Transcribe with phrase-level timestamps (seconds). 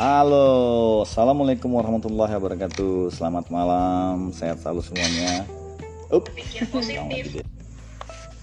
[0.00, 3.12] Halo, assalamualaikum warahmatullahi wabarakatuh.
[3.12, 5.44] Selamat malam, sehat selalu semuanya.
[6.08, 6.24] Up.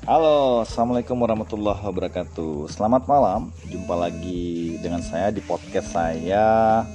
[0.05, 2.69] Halo, assalamualaikum warahmatullahi wabarakatuh.
[2.69, 6.85] Selamat malam, jumpa lagi dengan saya di podcast saya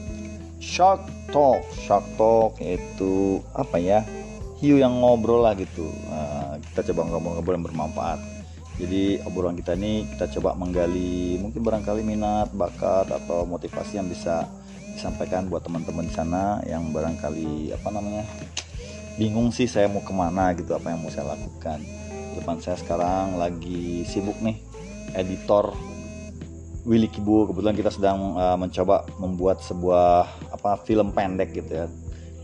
[0.62, 1.02] Shark
[1.34, 1.66] Talk.
[1.74, 4.06] Shark Talk itu apa ya?
[4.62, 5.90] Hiu yang ngobrol lah gitu.
[6.06, 8.33] Nah, kita coba ngobrol-ngobrol yang bermanfaat.
[8.74, 14.50] Jadi obrolan kita ini kita coba menggali mungkin barangkali minat, bakat atau motivasi yang bisa
[14.94, 18.26] disampaikan buat teman-teman di sana yang barangkali apa namanya
[19.14, 21.78] bingung sih saya mau ke mana gitu apa yang mau saya lakukan.
[22.34, 24.58] Depan saya sekarang lagi sibuk nih
[25.14, 25.70] editor
[26.82, 31.86] Willy Kibu kebetulan kita sedang uh, mencoba membuat sebuah apa film pendek gitu ya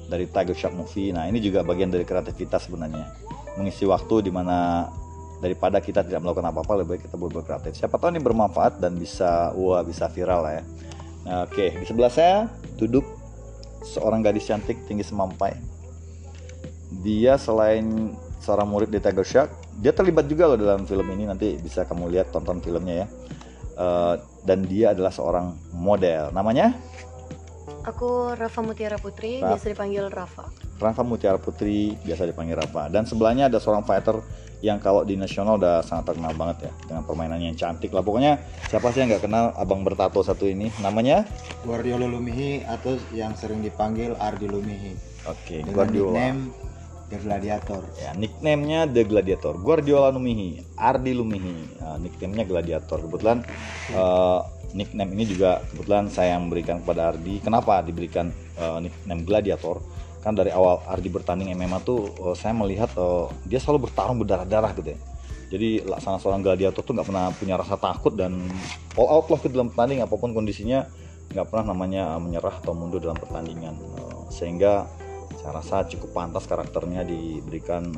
[0.07, 1.11] dari Tiger Shark Movie.
[1.11, 3.11] Nah ini juga bagian dari kreativitas sebenarnya
[3.59, 4.89] mengisi waktu di mana
[5.41, 8.95] daripada kita tidak melakukan apa-apa lebih baik kita berbuat kreatif siapa tahu ini bermanfaat dan
[8.97, 10.65] bisa wah bisa viral lah ya.
[11.21, 13.05] Nah, oke di sebelah saya duduk
[13.85, 15.57] seorang gadis cantik tinggi semampai.
[17.01, 21.25] Dia selain seorang murid di Tiger Shark dia terlibat juga loh dalam film ini.
[21.25, 23.07] Nanti bisa kamu lihat tonton filmnya ya.
[23.81, 24.15] Uh,
[24.45, 26.29] dan dia adalah seorang model.
[26.37, 26.77] Namanya?
[27.89, 30.53] Aku Rafa Mutiara Putri, biasa dipanggil Rafa.
[30.77, 32.93] Rafa Mutiara Putri biasa dipanggil Rafa.
[32.93, 34.21] Dan sebelahnya ada seorang fighter
[34.61, 38.05] yang kalau di nasional udah sangat terkenal banget ya dengan permainannya yang cantik lah.
[38.05, 40.69] Pokoknya siapa sih yang nggak kenal abang bertato satu ini?
[40.85, 41.25] Namanya?
[41.65, 44.93] Guardiola Lumihi atau yang sering dipanggil Ardi Lumihi.
[45.29, 46.13] Oke dengan Guardiola.
[46.13, 46.41] nickname
[47.11, 47.83] The Gladiator.
[47.99, 49.55] ya nicknamenya The Gladiator.
[49.59, 51.81] Guardiola Lumihi Ardi Lumihi.
[51.81, 52.99] Nah, nicknamenya Gladiator.
[53.01, 53.43] Kebetulan
[53.97, 54.41] eh,
[54.77, 57.41] nickname ini juga kebetulan saya yang memberikan kepada Ardi.
[57.41, 58.29] Kenapa diberikan
[58.61, 59.81] eh, nickname Gladiator
[60.21, 64.73] kan dari awal Ardi bertanding MMA tuh eh, saya melihat eh, dia selalu bertarung berdarah-darah
[64.77, 64.99] gitu ya.
[65.51, 68.39] Jadi laksana seorang gladiator tuh nggak pernah punya rasa takut dan
[68.95, 70.87] all out lah ke dalam pertandingan apa pun kondisinya
[71.35, 73.75] nggak pernah namanya menyerah atau mundur dalam pertandingan.
[73.75, 74.87] Eh, sehingga
[75.41, 77.97] saya rasa cukup pantas karakternya diberikan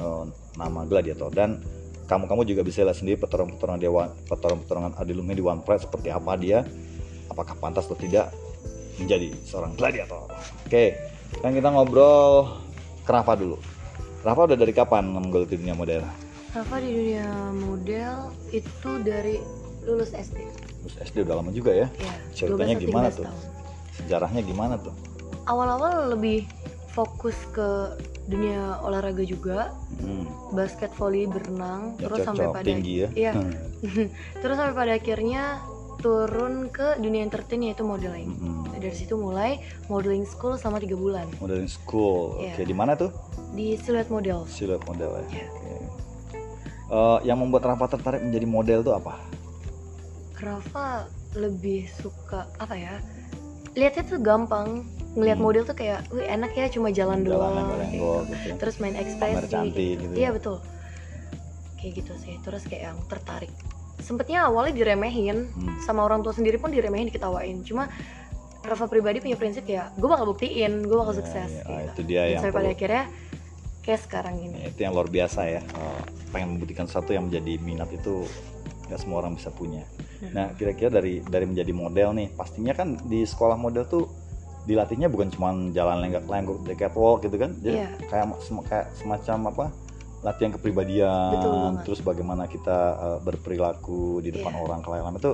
[0.54, 1.26] nama gladiator.
[1.34, 1.58] Dan
[2.06, 6.62] kamu-kamu juga bisa lihat sendiri petarung-petarungan dewa petarung-petarungan Adilumi di One Pride seperti apa dia
[7.26, 8.30] apakah pantas atau tidak
[9.00, 10.30] menjadi seorang gladiator.
[10.62, 12.60] Oke kan kita ngobrol
[13.02, 13.56] ke Rafa dulu
[14.22, 16.04] Rafa udah dari kapan menggeluti dunia model
[16.52, 17.26] Rafa di dunia
[17.56, 19.40] model itu dari
[19.82, 20.36] lulus SD.
[20.84, 23.24] Terus SD udah lama juga ya Ya, Ceritanya 12 atau gimana 13 tuh?
[23.26, 23.40] tahun.
[23.92, 24.94] sejarahnya gimana tuh
[25.42, 26.46] Awal-awal lebih
[26.92, 30.54] fokus ke dunia olahraga juga, hmm.
[30.54, 33.32] basket, volley, berenang, ya terus sampai cocok pada tinggi ya Iya.
[33.34, 33.52] Hmm.
[34.44, 35.42] terus sampai pada akhirnya
[36.02, 38.34] turun ke dunia entertain yaitu modeling.
[38.34, 38.66] Hmm.
[38.68, 42.52] Dari situ mulai modeling school selama tiga bulan modeling school Iya.
[42.52, 43.14] oke di mana tuh
[43.52, 44.42] di Silhouette Model.
[44.44, 45.46] siluet model ya Iya.
[45.48, 45.72] Oke.
[46.92, 49.16] Eh, yang membuat Rafa tertarik menjadi model tuh apa
[50.36, 52.98] Rafa lebih suka apa ya?
[53.72, 54.82] Lihatnya tuh gampang.
[55.12, 55.44] Ngelihat Hmm.
[55.44, 57.52] model tuh kayak, wih enak ya cuma jalan doang.
[57.52, 58.32] Jalan kayak lenggol gitu.
[58.32, 58.54] gitu ya.
[58.58, 59.56] Terus main ekspresi.
[59.70, 60.30] Gitu Iya ya.
[60.32, 60.56] betul.
[61.76, 62.34] Kayak gitu sih.
[62.38, 63.52] Terus kayak yang tertarik.
[64.02, 65.78] Sempetnya awalnya diremehin Hmm.
[65.80, 67.62] sama orang tua sendiri pun diremehin diketawain.
[67.62, 67.86] Cuma
[68.60, 71.50] Rafa pribadi punya prinsip ya, gue bakal buktiin, gue bakal Iya, sukses.
[71.52, 71.62] iya.
[71.64, 71.86] Ah, gitu.
[71.88, 73.04] itu dia Dan yang sampai pada akhirnya
[73.80, 74.56] kayak sekarang ini.
[74.56, 78.22] Ya, itu yang luar biasa ya Eh, pengen membuktikan sesuatu yang menjadi minat itu
[78.84, 79.82] nggak semua orang bisa punya
[80.18, 80.30] Hmm.
[80.32, 84.04] nah kira-kira dari dari menjadi model nih pastinya kan di sekolah model tuh
[84.62, 87.88] dilatihnya bukan cuma jalan lenggak-lenggok di catwalk gitu kan jadi Iya.
[88.06, 89.64] kayak sem- kayak semacam apa
[90.22, 94.62] latihan kepribadian Betul terus bagaimana kita eh, berperilaku di depan Iya.
[94.62, 95.32] orang klien itu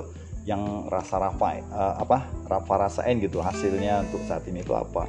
[0.49, 1.63] yang rasa Rafa eh,
[2.01, 5.05] apa Rafa rasain gitu hasilnya untuk saat ini itu apa?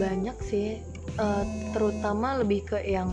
[0.00, 0.80] Banyak sih
[1.20, 1.44] eh,
[1.76, 3.12] terutama lebih ke yang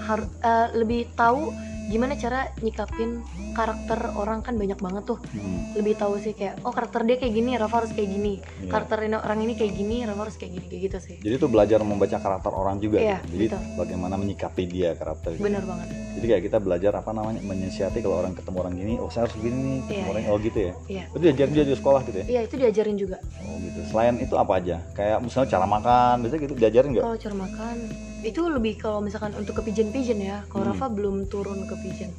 [0.00, 0.32] harus
[0.72, 1.52] lebih tahu
[1.90, 3.18] gimana cara nyikapin
[3.52, 7.32] karakter orang kan banyak banget tuh Hmm, lebih tahu sih kayak oh karakter dia kayak
[7.32, 8.70] gini Rafa harus kayak gini iya.
[8.70, 11.46] karakter ini- orang ini kayak gini Rafa harus kayak gini kayak gitu sih Jadi itu
[11.46, 12.98] belajar membaca karakter orang juga.
[12.98, 13.30] Iya, gitu.
[13.32, 13.62] Jadi betul.
[13.76, 15.34] bagaimana menyikapi dia karakter.
[15.34, 15.42] gitu.
[15.42, 19.08] bener banget Jadi kayak kita belajar apa namanya menyiasati kalau orang ketemu orang gini, oh
[19.08, 20.30] saya harus gini nih, ketemu Iya, orang iya.
[20.30, 20.72] oh gitu ya.
[20.88, 22.26] iya Itu diajarin dia di sekolah gitu ya.
[22.28, 23.80] iya itu diajarin juga Oh gitu.
[23.84, 24.76] Selain itu apa aja?
[24.92, 27.04] Kayak misalnya cara makan, biasanya gitu diajarin nggak?
[27.04, 27.76] kalau cara makan
[28.20, 30.76] itu lebih kalau misalkan untuk ke pigeon pigeon ya kalau Hmm.
[30.76, 32.12] Rafa belum turun ke pigeon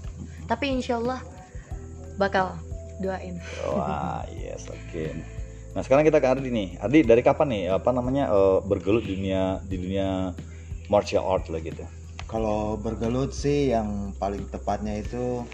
[0.45, 1.21] tapi insyaallah
[2.17, 2.57] bakal
[2.99, 5.05] doain Wah, yes, oke.
[5.71, 6.75] Nah sekarang kita ke Ardi nih.
[6.77, 10.35] Ardi dari kapan nih apa namanya eh, bergelut di dunia di dunia
[10.91, 11.81] martial art lah gitu?
[12.27, 15.47] Kalau bergelut sih yang paling tepatnya itu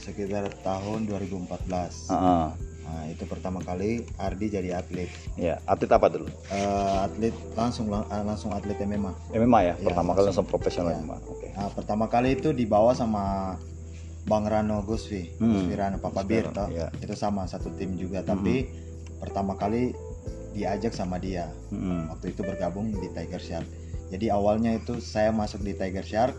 [0.00, 2.08] sekitar tahun 2014.
[2.08, 2.46] Heeh.
[2.90, 5.06] Nah, itu pertama kali Ardi jadi atlet.
[5.34, 6.26] Ya, atlet apa dulu?
[6.50, 6.66] Eh,
[7.00, 9.14] atlet langsung lang- eh, langsung atlet MMA.
[9.30, 10.42] MMA ya, Iya, pertama kali langsung.
[10.42, 10.98] langsung profesional Iya.
[10.98, 11.16] MMA.
[11.24, 11.48] Oke.
[11.52, 13.54] Nah, pertama kali itu dibawa sama
[14.22, 15.54] Bang Rano Guswi, Hmm.
[15.54, 16.66] Guswi Rano Papa Bir toh.
[16.68, 16.90] iya.
[16.96, 18.66] Itu sama satu tim juga, tapi
[19.16, 19.94] pertama kali
[20.50, 22.10] diajak sama dia Mm-mm.
[22.10, 23.68] waktu itu bergabung di Tiger Shark
[24.10, 26.34] jadi awalnya itu saya masuk di Tiger Shark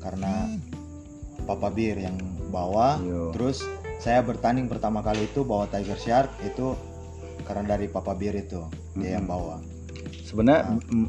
[0.00, 0.50] karena
[1.40, 3.30] Papa Bir yang bawa Yo.
[3.30, 3.62] terus
[4.02, 6.74] saya bertanding pertama kali itu bawa Tiger Shark itu
[7.46, 9.62] karena dari Papa Bir itu dia yang bawa
[10.26, 10.78] sebenarnya Ah.
[10.90, 11.06] mm,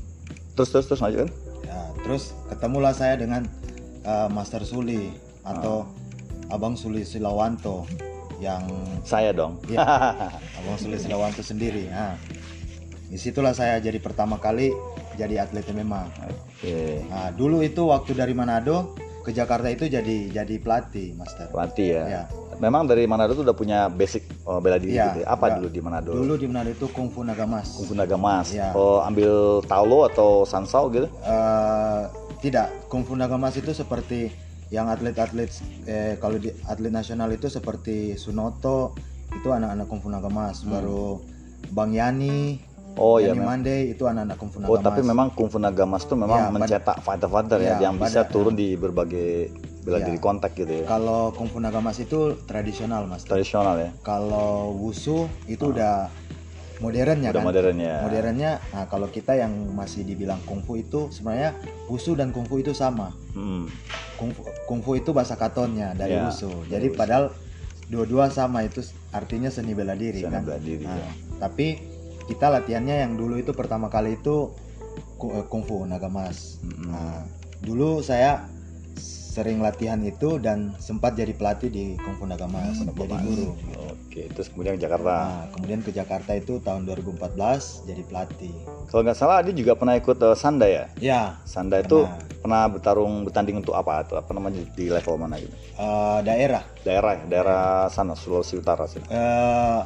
[0.53, 1.31] terus terus terus lanjut kan
[1.63, 3.49] Ya, terus ketemulah saya dengan
[4.03, 5.09] uh, Master Suli
[5.41, 5.89] atau
[6.47, 7.89] Abang Suli Silawanto
[8.37, 8.61] yang
[9.01, 9.81] saya dong Iya.
[10.61, 11.89] Abang Suli Silawanto sendiri.
[11.89, 12.13] Nah,
[13.09, 14.69] di situlah saya jadi pertama kali
[15.15, 16.03] jadi atlet MMA.
[16.29, 16.77] oke
[17.09, 18.93] Nah, dulu itu waktu dari Manado
[19.23, 21.49] ke Jakarta itu jadi jadi pelatih, Master.
[21.49, 22.05] pelatih ya.
[22.05, 22.23] Ya.
[22.55, 25.27] Memang dari Manado tuh udah punya basic oh, bela diri Iya, gitu ya.
[25.27, 25.57] apa enggak.
[25.57, 27.67] dulu di Manado Dulu di Manado itu Kung Fu Nagamas.
[27.73, 28.71] Kung Fu Naga Mas Iya.
[28.71, 29.31] oh ambil
[29.63, 32.01] Taulo atau Sansao gitu Eh,
[32.39, 34.29] tidak, Kung Fu Nagamas itu seperti
[34.67, 35.49] yang atlet-atlet
[35.85, 38.97] eh, kalau di atlet nasional itu seperti Sunoto
[39.31, 41.21] itu anak-anak Kung Fu Nagamas, baru
[41.69, 42.59] Bang Yani,
[42.95, 44.83] oh ya Yani memang Mande itu anak-anak Kung Fu Oh Nagamas.
[44.83, 47.95] tapi memang Kung Fu Naga Mas tuh memang Iya, pada- mencetak fighter-fighter ya Iya, yang
[47.95, 49.49] bisa turun di berbagai
[49.83, 50.07] bela Iya.
[50.07, 50.85] diri kontak gitu ya.
[50.85, 53.23] Kalau Fu Nagamas itu tradisional, Mas.
[53.23, 53.89] Tradisional ya.
[53.99, 56.07] Kalau Wushu itu udah
[56.79, 57.45] modern ya Udah kan?
[57.45, 57.95] modern ya.
[58.01, 63.11] Modernnya, nah kalau kita yang masih dibilang kungfu itu sebenarnya Wushu dan kungfu itu sama.
[63.31, 63.67] Hmm.
[64.15, 66.97] Kungfu, kungfu itu bahasa katonnya dari Ya, dari Jadi Wushu.
[66.97, 67.25] padahal
[67.85, 68.79] dua-dua sama itu
[69.11, 70.41] artinya seni bela diri Seni kan.
[70.43, 71.09] bela diri, Nah, ya.
[71.39, 71.67] Tapi
[72.23, 74.47] kita latihannya yang dulu itu pertama kali itu
[75.21, 76.59] eh, kungfu nagamas.
[76.61, 76.87] Mm-mm.
[76.87, 77.23] Nah,
[77.59, 78.47] dulu saya
[79.33, 83.57] sering latihan itu dan sempat jadi pelatih di kungfu nagamas, Naga jadi guru.
[83.89, 85.09] Oke, terus kemudian ke Jakarta.
[85.09, 87.33] Nah, kemudian ke Jakarta itu tahun 2014
[87.83, 88.53] jadi pelatih.
[88.85, 90.85] Kalau nggak salah Adi juga pernah ikut eh, Sanda ya.
[91.01, 92.21] Ya, Sanda itu Pernah.
[92.37, 94.05] pernah bertarung bertanding untuk apa?
[94.05, 95.49] Atau apa namanya di level mana gitu?
[95.73, 97.23] eh, daerah Daerah, ya?
[97.25, 99.01] daerah sana Sulawesi Utara sih.
[99.01, 99.81] eh,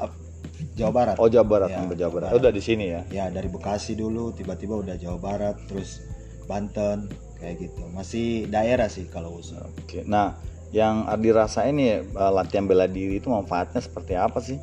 [0.76, 1.16] Jawa Barat.
[1.16, 2.28] Oh Jawa Barat, Ya, sampai Jawa Jawa Barat.
[2.28, 2.36] Barat.
[2.36, 3.02] Oh, udah di sini ya.
[3.08, 6.04] Ya dari Bekasi dulu, tiba-tiba udah Jawa Barat, terus
[6.44, 7.08] Banten,
[7.38, 7.82] kayak gitu.
[7.90, 9.62] Masih daerah sih kalau usul.
[9.78, 10.04] Oke.
[10.04, 10.36] Nah,
[10.70, 14.58] yang Adi rasain nih eh, latihan bela diri itu manfaatnya seperti apa sih?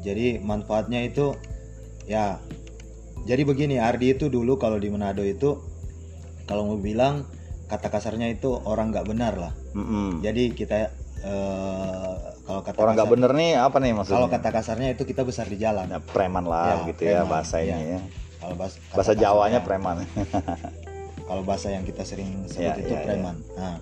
[0.00, 1.36] Jadi manfaatnya itu,
[2.04, 2.40] ya.
[3.20, 5.60] Jadi begini, Ardi itu dulu kalau di Manado itu,
[6.44, 7.28] kalau mau bilang
[7.68, 9.52] kata kasarnya itu orang nggak benar lah.
[9.76, 10.24] Mm-mm.
[10.24, 10.88] Jadi kita
[11.20, 14.16] eh, kalau kata Orang nggak bener nih apa nih maksudnya?
[14.16, 15.86] Kalau kata kasarnya itu kita besar di jalan.
[15.86, 17.78] Ya, preman lah Ya, gitu ya preman, bahasa ini ya.
[17.78, 18.00] ya.
[18.40, 19.96] Kalau bahas, kata Bahasa Jawanya kasarnya- preman.
[21.30, 23.38] kalau bahasa yang kita sering sebut Ya, itu ya, preman.
[23.54, 23.78] Nah,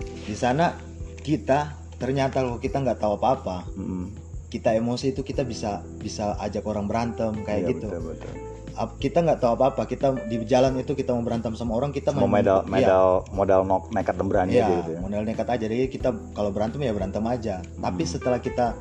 [0.00, 0.72] di sana
[1.20, 4.08] kita ternyata kalau kita nggak tahu apa-apa, Mm-mm.
[4.48, 7.86] kita emosi itu kita bisa bisa ajak orang berantem kayak Iya, gitu.
[7.92, 8.32] betul, betul.
[8.96, 12.24] Kita nggak tahu apa-apa, kita di jalan itu kita mau berantem sama orang kita Mau
[12.24, 15.00] modal iya, modal modal nok- nekat dan berani iya, aja gitu ya.
[15.04, 15.64] modal nekat aja.
[15.68, 17.60] Jadi kita kalau berantem ya berantem aja.
[17.60, 18.72] Tapi setelah kita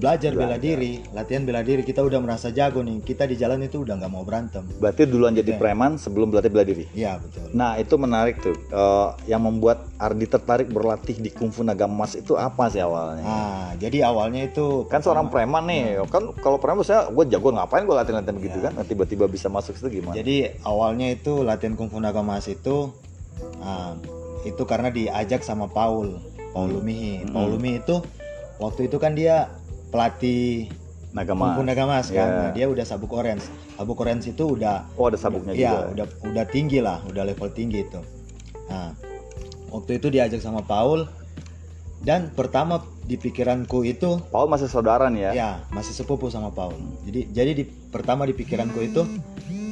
[0.00, 3.04] belajar bela diri, latihan bela diri, kita udah merasa jago nih.
[3.04, 4.64] Kita di jalan itu udah nggak mau berantem.
[4.80, 6.88] Berarti duluan jadi preman sebelum berlatih bela diri.
[6.96, 7.52] Iya betul.
[7.52, 8.56] Nah itu menarik tuh.
[8.56, 13.20] Eh, yang membuat Ardi tertarik berlatih di Kungfu Naga Emas itu apa sih awalnya?
[13.20, 17.84] Nah, jadi awalnya itu Kan seorang preman nih, kan kalau preman saya gue jago ngapain
[17.84, 18.72] gue latihan-latihan begitu Iya.
[18.72, 18.80] kan?
[18.88, 20.16] Tiba-tiba bisa masuk situ gimana?
[20.16, 22.88] Jadi awalnya itu latihan kungfu naga mas itu
[23.60, 23.92] ah,
[24.48, 26.16] itu karena diajak sama Paul,
[26.56, 27.28] Paul Lumihi.
[27.28, 27.36] Hmm.
[27.36, 28.00] Paul Lumihi itu
[28.56, 29.52] waktu itu kan dia
[29.90, 30.70] pelatih
[31.10, 31.66] Naga kungfu Emas.
[31.66, 32.22] naga mas kan.
[32.22, 32.38] Iya.
[32.38, 33.42] Nah, dia udah sabuk orange.
[33.74, 35.78] Sabuk orange itu udah Oh ada sabuknya Iya, juga.
[35.90, 37.98] udah udah tinggi lah, udah level tinggi itu.
[38.70, 38.94] Nah,
[39.68, 41.10] waktu itu diajak sama Paul
[42.00, 45.30] dan pertama di pikiranku itu Paul masih saudara nih ya?
[45.34, 46.78] ya masih sepupu sama Paul.
[47.02, 49.02] Jadi jadi di pertama di pikiranku itu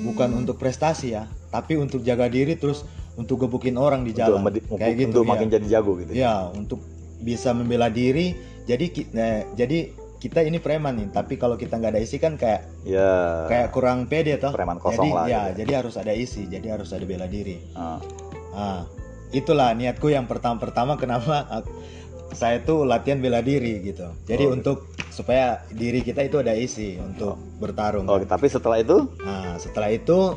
[0.02, 2.82] bukan untuk prestasi ya, tapi untuk jaga diri terus
[3.14, 4.42] untuk gebukin orang di Untuk, jalan.
[4.42, 5.30] medi- Kayak gitu untuk ya.
[5.30, 6.10] makin jadi jago gitu.
[6.12, 6.82] Ya, untuk
[7.22, 8.34] bisa membela diri.
[8.66, 8.84] Jadi
[9.14, 13.46] eh, jadi kita ini preman nih, tapi kalau kita nggak ada isi kan kayak Ya.
[13.46, 14.50] kayak kurang pede toh.
[14.50, 15.56] Preman kosong jadi lah ya, gitu ya.
[15.56, 17.62] jadi harus ada isi, jadi harus ada bela diri.
[17.72, 18.02] Ah.
[18.50, 18.82] Ah,
[19.30, 21.70] itulah niatku yang pertama-pertama kenapa aku-
[22.34, 24.10] saya tuh latihan bela diri gitu.
[24.24, 24.56] Jadi Oh, gitu.
[24.56, 28.04] untuk supaya diri kita itu ada isi untuk bertarung.
[28.04, 28.26] Oh, kan.
[28.28, 30.34] tapi setelah itu Nah, setelah itu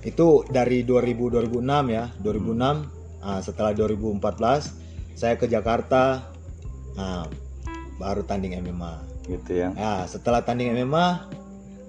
[0.00, 2.86] itu dari 2000 2006 ya, 2006.
[3.18, 4.70] Nah, setelah 2014
[5.12, 6.22] saya ke Jakarta.
[6.94, 7.26] Nah,
[7.96, 9.07] baru tanding MMA.
[9.28, 9.68] Gitu ya.
[9.76, 11.28] Nah, setelah tanding MMA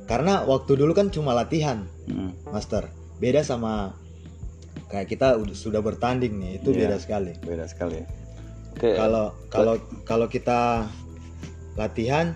[0.06, 2.52] karena waktu dulu kan cuma latihan, Mm.
[2.52, 2.90] Master.
[3.22, 3.94] Beda sama
[4.90, 6.80] kayak kita udah- sudah bertanding nih, itu Iya.
[6.86, 7.34] beda sekali.
[7.40, 8.02] Beda sekali.
[8.74, 8.96] Oke.
[8.98, 10.90] Kalau kalau kalau kita
[11.76, 12.34] latihan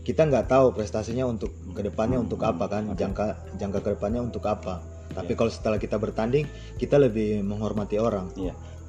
[0.00, 2.98] kita nggak tahu prestasinya untuk ke depannya untuk apa kan Oke.
[2.98, 3.26] jangka
[3.60, 4.80] jangka ke depannya untuk apa
[5.10, 5.38] tapi Iya.
[5.38, 6.48] kalau setelah kita bertanding
[6.80, 8.32] kita lebih menghormati orang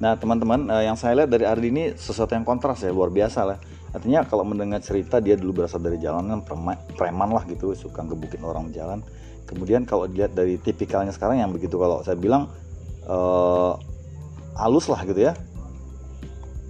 [0.02, 3.46] Nah teman-teman eh, yang saya lihat dari Ardi ini sesuatu yang kontras ya luar biasa
[3.46, 3.58] lah.
[3.92, 8.40] Artinya kalau mendengar cerita dia dulu berasal dari jalanan preman, preman lah gitu suka ngebukin
[8.40, 9.04] orang jalan
[9.44, 12.48] kemudian kalau dilihat dari tipikalnya sekarang yang begitu kalau saya bilang
[13.04, 13.72] eh,
[14.56, 15.36] halus lah gitu ya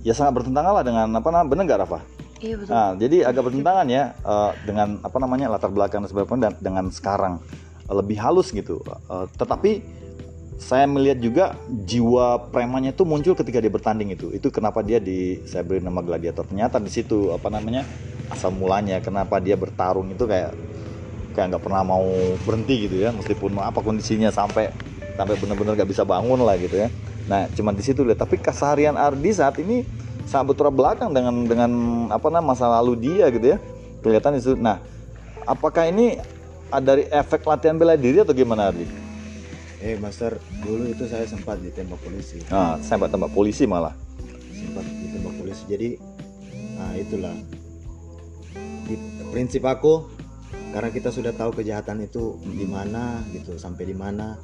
[0.03, 2.01] ya sangat bertentangan lah dengan apa namanya benar nggak Rafa?
[2.43, 6.43] iya betul Nah, jadi agak bertentangan ya eh, dengan apa namanya latar belakang dan sebagainya
[6.51, 7.39] dan dengan sekarang
[7.87, 8.83] lebih halus gitu.
[8.83, 10.02] Eh, tetapi
[10.63, 14.31] saya melihat juga jiwa premannya itu muncul ketika dia bertanding itu.
[14.31, 16.47] Itu kenapa dia di saya beri nama gladiator.
[16.47, 17.83] Ternyata di situ apa namanya
[18.31, 20.55] asal mulanya kenapa dia bertarung itu kayak
[21.35, 22.07] kayak nggak pernah mau
[22.47, 24.71] berhenti gitu ya meskipun apa kondisinya sampai
[25.19, 26.89] sampai benar-benar nggak bisa bangun lah gitu ya.
[27.27, 28.23] Nah, cuma di situ lihat.
[28.23, 29.83] Tapi keseharian Ardi saat ini
[30.31, 31.71] sangat bertolak belakang dengan dengan
[32.07, 33.59] apa namanya masa lalu dia gitu ya.
[33.99, 34.55] Kelihatan itu.
[34.55, 34.79] Nah,
[35.43, 36.23] apakah ini
[36.71, 39.02] dari efek latihan bela diri atau gimana Ardi?
[39.83, 42.39] Eh master, dulu itu saya sempat ditembak polisi.
[42.47, 43.91] Saya mbak tembak polisi malah.
[44.55, 45.63] Sempat ditembak polisi.
[45.67, 45.89] Jadi,
[46.79, 47.35] nah itulah.
[48.87, 48.95] Di,
[49.29, 50.07] prinsip aku,
[50.71, 54.39] karena kita sudah tahu kejahatan itu di mana gitu, sampai di mana.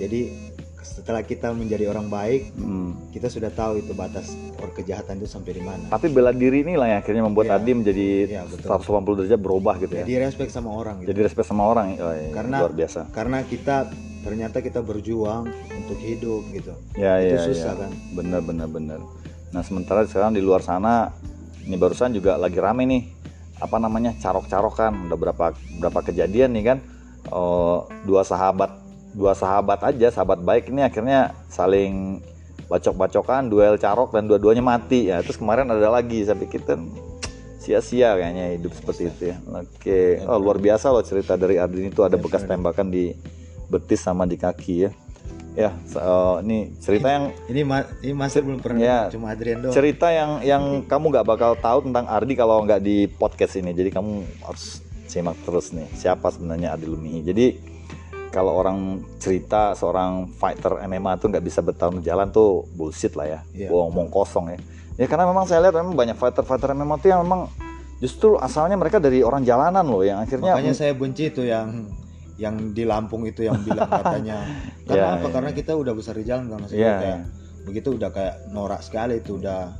[0.00, 2.96] Jadi setelah kita menjadi orang baik, Hmm.
[3.12, 5.84] kita sudah tahu itu batas or kejahatan itu sampai di mana.
[5.84, 7.54] Tapi bela diri inilah yang akhirnya membuat Iya.
[7.60, 8.68] Ardi menjadi Iya, betul.
[8.72, 10.00] 180 derajat berubah gitu ya.
[10.00, 11.12] Jadi respect sama orang gitu.
[11.12, 11.92] Jadi respect sama orang.
[11.98, 13.00] Oh, iya, Karena- luar biasa.
[13.12, 13.76] Karena kita
[14.22, 16.72] ternyata kita berjuang untuk hidup gitu.
[16.98, 17.80] Ya, itu ya, susah ya.
[17.86, 17.90] kan.
[18.14, 19.00] Bener, bener, bener.
[19.54, 21.14] Nah, sementara sekarang di luar sana,
[21.64, 23.02] ini barusan juga lagi rame nih,
[23.62, 25.08] apa namanya, carok-carokan.
[25.08, 25.46] Udah berapa
[25.80, 26.78] berapa kejadian nih kan,
[27.28, 28.72] Eh, dua sahabat,
[29.12, 32.24] dua sahabat aja, sahabat baik ini akhirnya saling
[32.68, 35.12] bacok-bacokan, duel carok dan dua-duanya mati.
[35.12, 36.88] Ya, terus kemarin ada lagi, saya pikir kan
[37.60, 39.36] sia-sia kayaknya hidup seperti itu ya.
[39.44, 43.12] Oke, oh, luar biasa loh cerita dari Ardin itu ada bekas tembakan di
[43.68, 44.90] betis sama di kaki ya.
[45.52, 49.00] Ya, se- eh, ini cerita yang Ini ma- ini Master belum pernah Ya.
[49.10, 49.74] cuma Adrian doang.
[49.74, 53.70] cerita yang yang kamu nggak bakal tahu tentang Ardi kalau nggak di podcast ini.
[53.70, 54.12] Jadi kamu
[54.44, 57.20] harus simak terus nih siapa sebenarnya Ardi Lumihi.
[57.22, 57.46] Jadi
[58.28, 63.40] kalau orang cerita seorang fighter MMA tuh nggak bisa bertahun jalan tuh bullshit lah ya,
[63.50, 63.68] Iya.
[63.68, 64.58] bohong kosong ya.
[64.94, 67.50] Ya karena memang saya lihat memang banyak fighter-fighter MMA tuh yang memang
[67.98, 71.88] justru asalnya mereka dari orang jalanan loh yang akhirnya Makanya saya benci itu yang
[72.38, 74.46] yang di Lampung itu yang bilang katanya.
[74.88, 75.26] Karena Iya, apa?
[75.26, 75.34] iya.
[75.34, 77.18] Karena kita udah besar di jalan kan maksudnya Iya, kayak
[77.66, 79.74] begitu udah kayak norak sekali itu udah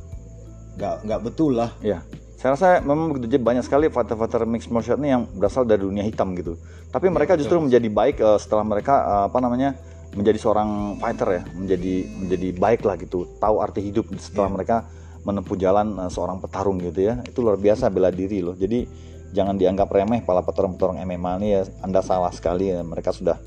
[0.77, 1.71] nggak nggak betul lah.
[1.81, 2.03] Ya,
[2.35, 6.03] saya rasa memang begitu banyak sekali fighter-fighter mixed martial art ini yang berasal dari dunia
[6.03, 6.59] hitam gitu.
[6.89, 7.41] Tapi mereka betul.
[7.47, 9.69] justru menjadi baik eh, setelah mereka eh, apa namanya
[10.09, 14.55] menjadi seorang fighter ya, menjadi menjadi baik lah gitu, tahu arti hidup setelah Iya.
[14.57, 14.75] mereka
[15.21, 17.19] menempuh jalan eh, seorang petarung gitu ya.
[17.23, 18.53] Itu luar biasa bela diri loh.
[18.53, 18.85] Jadi
[19.31, 21.61] jangan dianggap remeh para petarung-petarung MMA ini ya.
[21.85, 22.81] Anda salah sekali ya.
[22.81, 23.37] Mereka sudah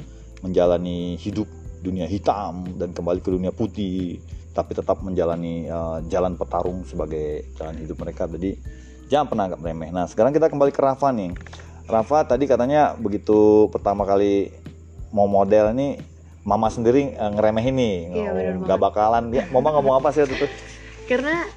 [0.43, 1.47] menjalani hidup
[1.83, 4.23] dunia hitam dan kembali ke dunia putih
[4.53, 8.29] tapi tetap menjalani uh, jalan petarung sebagai jalan hidup mereka.
[8.29, 8.55] Jadi
[9.09, 9.91] jangan pernah anggap remeh.
[9.91, 11.33] Nah sekarang kita kembali ke Rafa nih.
[11.89, 14.53] Rafa tadi katanya begitu pertama kali
[15.11, 15.99] mau model ini
[16.45, 17.97] mama sendiri uh, ngeremehin nih.
[18.13, 19.25] Iya, bener nggak bakalan.
[19.33, 20.47] Dia mama ngomong apa sih itu?
[21.09, 21.49] Karena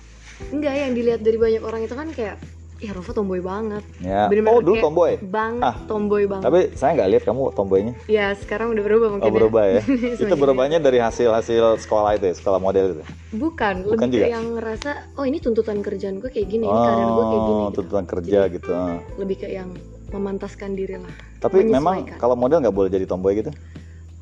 [0.52, 2.40] enggak yang dilihat dari banyak orang itu kan kayak
[2.86, 3.84] ya Rova tomboy banget.
[3.98, 4.30] Ya.
[4.30, 5.18] Bener-bener oh dulu tomboy?
[5.20, 5.76] banget Ah.
[5.86, 6.46] tomboy banget.
[6.46, 7.94] Tapi saya nggak lihat kamu tomboynya.
[8.06, 9.82] Ya sekarang udah berubah mungkin oh berubah ya?
[9.86, 13.04] Sebagai- itu berubahnya dari hasil hasil sekolah itu ya, sekolah model itu
[13.36, 14.28] bukan, Bukan lebih juga?
[14.32, 17.68] yang ngerasa oh ini tuntutan kerjaan gue kayak gini ini keadaan gue kayak gini oh
[17.68, 17.76] gitu.
[17.76, 18.98] tuntutan kerja gitu ah.
[19.18, 19.70] lebih kayak yang
[20.08, 23.52] memantaskan diri lah tapi memang kalau model nggak boleh jadi tomboy gitu?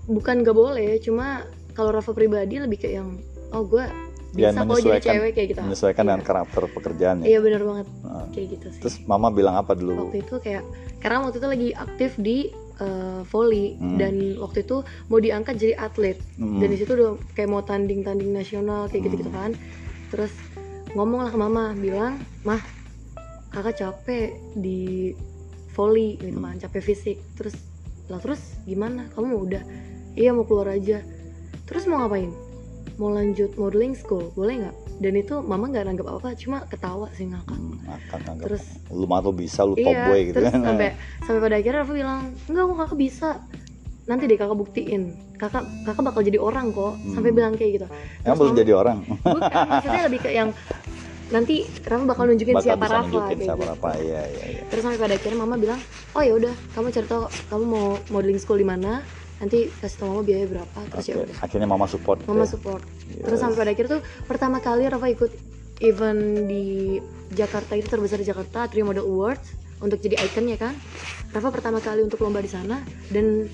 [0.04, 3.10] Bukan gak boleh cuma kalau Rafa pribadi lebih kayak yang
[3.52, 3.86] oh gue
[4.34, 5.60] Bisa kok jadi menyesuaikan- cewek kayak gitu.
[5.62, 6.10] menyesuaikan Iya.
[6.10, 7.88] dengan karakter pekerjaannya iya bener banget.
[8.02, 8.82] Nah, kayak gitu sih.
[8.82, 10.10] terus mama bilang apa dulu?
[10.10, 10.64] Waktu itu kayak
[10.98, 12.38] karena waktu itu lagi aktif di
[12.76, 13.96] eh, volley Hmm.
[13.96, 16.18] dan waktu itu mau diangkat jadi atlet.
[16.36, 16.58] Hmm.
[16.58, 19.38] dan di situ udah kayak mau tanding tanding nasional kayak gitu gitu Hmm.
[19.40, 19.52] kan.
[20.10, 20.34] Terus
[20.92, 22.58] ngomong lah ke mama bilang mah
[23.50, 25.14] kakak capek di
[25.72, 26.50] volley gitu Hmm.
[26.50, 27.18] kan capek fisik.
[27.36, 27.54] Terus
[28.04, 29.06] lah terus gimana?
[29.08, 29.62] Kamu mau udah?
[30.12, 31.06] Iya mau keluar aja.
[31.64, 32.34] Terus mau ngapain
[32.96, 34.76] mau lanjut modeling school boleh nggak?
[34.96, 37.54] Dan itu mama nggak nanggap apa cuma ketawa sih ngakak.
[37.54, 37.82] Hmm,
[38.30, 40.62] anggap terus lu mah tuh bisa lu iya tomboy gitu terus kan.
[40.64, 43.30] sampai sampai pada akhirnya aku bilang enggak kok kakak bisa?
[44.04, 45.04] Nanti deh kakak buktiin.
[45.34, 46.94] Kakak kakak bakal jadi orang kok.
[47.10, 47.38] Sampai Hmm.
[47.38, 47.88] bilang kayak gitu.
[47.88, 48.98] Terus belum mama- jadi orang?
[49.04, 50.50] Bukan maksudnya lebih ke yang
[51.26, 53.72] nanti Rafa bakal nunjukin bakal siapa Rafa nunjukin kayak siapa gitu.
[53.74, 54.62] Rafa iya iya iya.
[54.70, 55.80] Terus sampai pada akhirnya mama bilang
[56.14, 59.02] oh ya udah kamu cari tahu kamu mau modeling school di mana
[59.44, 61.38] nanti kasih tau mama biaya berapa terus ya Oke, udah.
[61.44, 62.50] akhirnya mama support gitu mama ya.
[62.50, 62.84] support.
[63.12, 63.24] Yes.
[63.24, 65.32] terus sampai pada akhirnya tuh pertama kali Rafa ikut
[65.82, 66.64] event di
[67.30, 70.72] Jakarta itu terbesar di Jakarta Trio Model Awards untuk jadi ikonnya kan
[71.30, 73.52] Rafa pertama kali untuk lomba di sana dan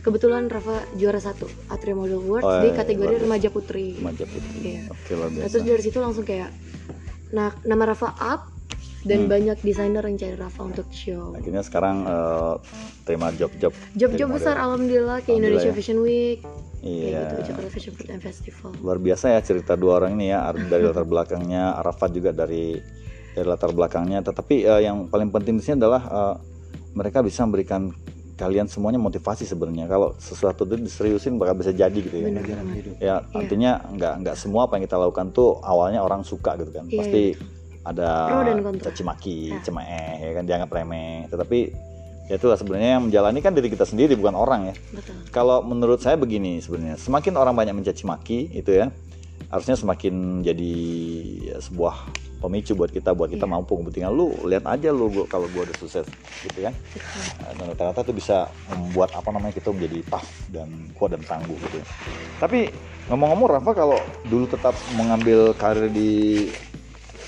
[0.00, 3.94] kebetulan Rafa juara satu Atria Model Awards Oh, di iya, kategori remaja putri.
[3.94, 4.58] Remaja putri.
[4.58, 4.80] Iya.
[4.88, 6.50] oke luar Nah, terus dari situ langsung kayak
[7.30, 8.49] nah nama Rafa up
[9.02, 11.32] dan banyak desainer yang cari Rafa untuk show.
[11.32, 12.54] akhirnya sekarang eh,
[13.02, 15.74] tema job-job Job-job besar alhamdulillah kayak Alhamdulillah Indonesia ya.
[15.74, 16.38] Fashion Week,
[16.80, 18.70] iya kayak gitu, Jakarta Fashion Food and Festival.
[18.78, 22.76] luar biasa ya cerita dua orang ini ya dari latar belakangnya Arafat juga dari
[23.30, 26.34] dari latar belakangnya tetapi eh, yang paling penting di sini adalah eh,
[26.92, 27.94] mereka bisa memberikan
[28.34, 32.94] kalian semuanya motivasi sebenarnya kalau sesuatu itu diseriusin bakal bisa jadi gitu ya Benar hidup.
[32.96, 36.88] ya artinya nggak nggak semua apa yang kita lakukan tuh awalnya orang suka gitu kan
[36.88, 37.22] Iya, pasti
[37.82, 38.08] ada
[38.44, 39.60] dan caci maki Ya.
[39.62, 39.88] cemeh
[40.20, 41.58] ya kan dianggap remeh tetapi
[42.26, 45.14] ya itulah sebenarnya yang menjalani kan diri kita sendiri bukan orang ya Betul.
[45.30, 48.92] kalau menurut saya begini sebenarnya semakin orang banyak mencaci maki itu ya
[49.48, 50.74] harusnya semakin jadi
[51.42, 51.96] ya, sebuah
[52.38, 53.52] pemicu buat kita buat kita Iya.
[53.52, 56.06] mampu kepentingan lu lihat aja lu gua- kalau gua udah sukses
[56.40, 57.20] gitu kan Betul.
[57.36, 58.36] Nah, dan rata-rata itu bisa
[58.70, 61.86] membuat apa namanya kita menjadi tough dan kuat dan tangguh gitu ya.
[62.38, 62.70] tapi
[63.08, 66.46] ngomong-ngomong Rafa kalau dulu tetap mengambil karir di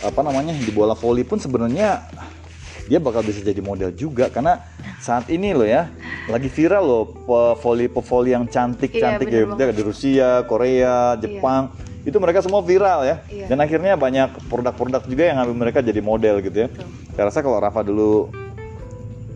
[0.03, 2.03] apa namanya di bola voli pun sebenarnya
[2.91, 4.29] dia bakal bisa jadi model juga.
[4.29, 4.59] Karena
[4.99, 5.87] saat ini loh ya
[6.27, 7.05] lagi viral loh
[7.59, 11.71] voli voli yang cantik Iya, cantik bener ya di Rusia Korea Jepang
[12.03, 13.17] itu mereka semua viral ya.
[13.31, 13.47] Iya.
[13.47, 16.69] dan akhirnya banyak produk-produk juga yang ngambil mereka jadi model gitu ya.
[16.69, 16.87] Betul.
[17.15, 18.13] saya rasa kalau Rafa dulu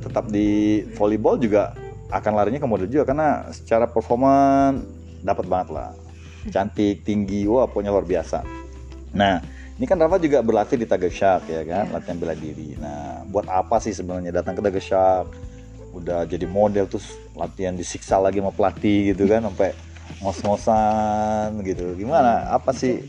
[0.03, 1.75] tetap di volleyball juga
[2.11, 3.07] akan larinya ke model juga.
[3.07, 4.75] Karena secara performa
[5.23, 5.91] dapat banget lah.
[6.55, 8.43] Cantik tinggi wah pokoknya luar biasa.
[9.15, 11.93] Nah ini kan Rafa juga berlatih di Tageshark ya kan Iya.
[12.01, 15.29] latihan bela diri nah buat apa sih sebenarnya datang ke Tageshark
[15.93, 19.73] udah jadi model terus latihan disiksa lagi sama pelatih gitu kan sampai
[20.21, 23.01] ngos-ngosan gitu gimana apa sih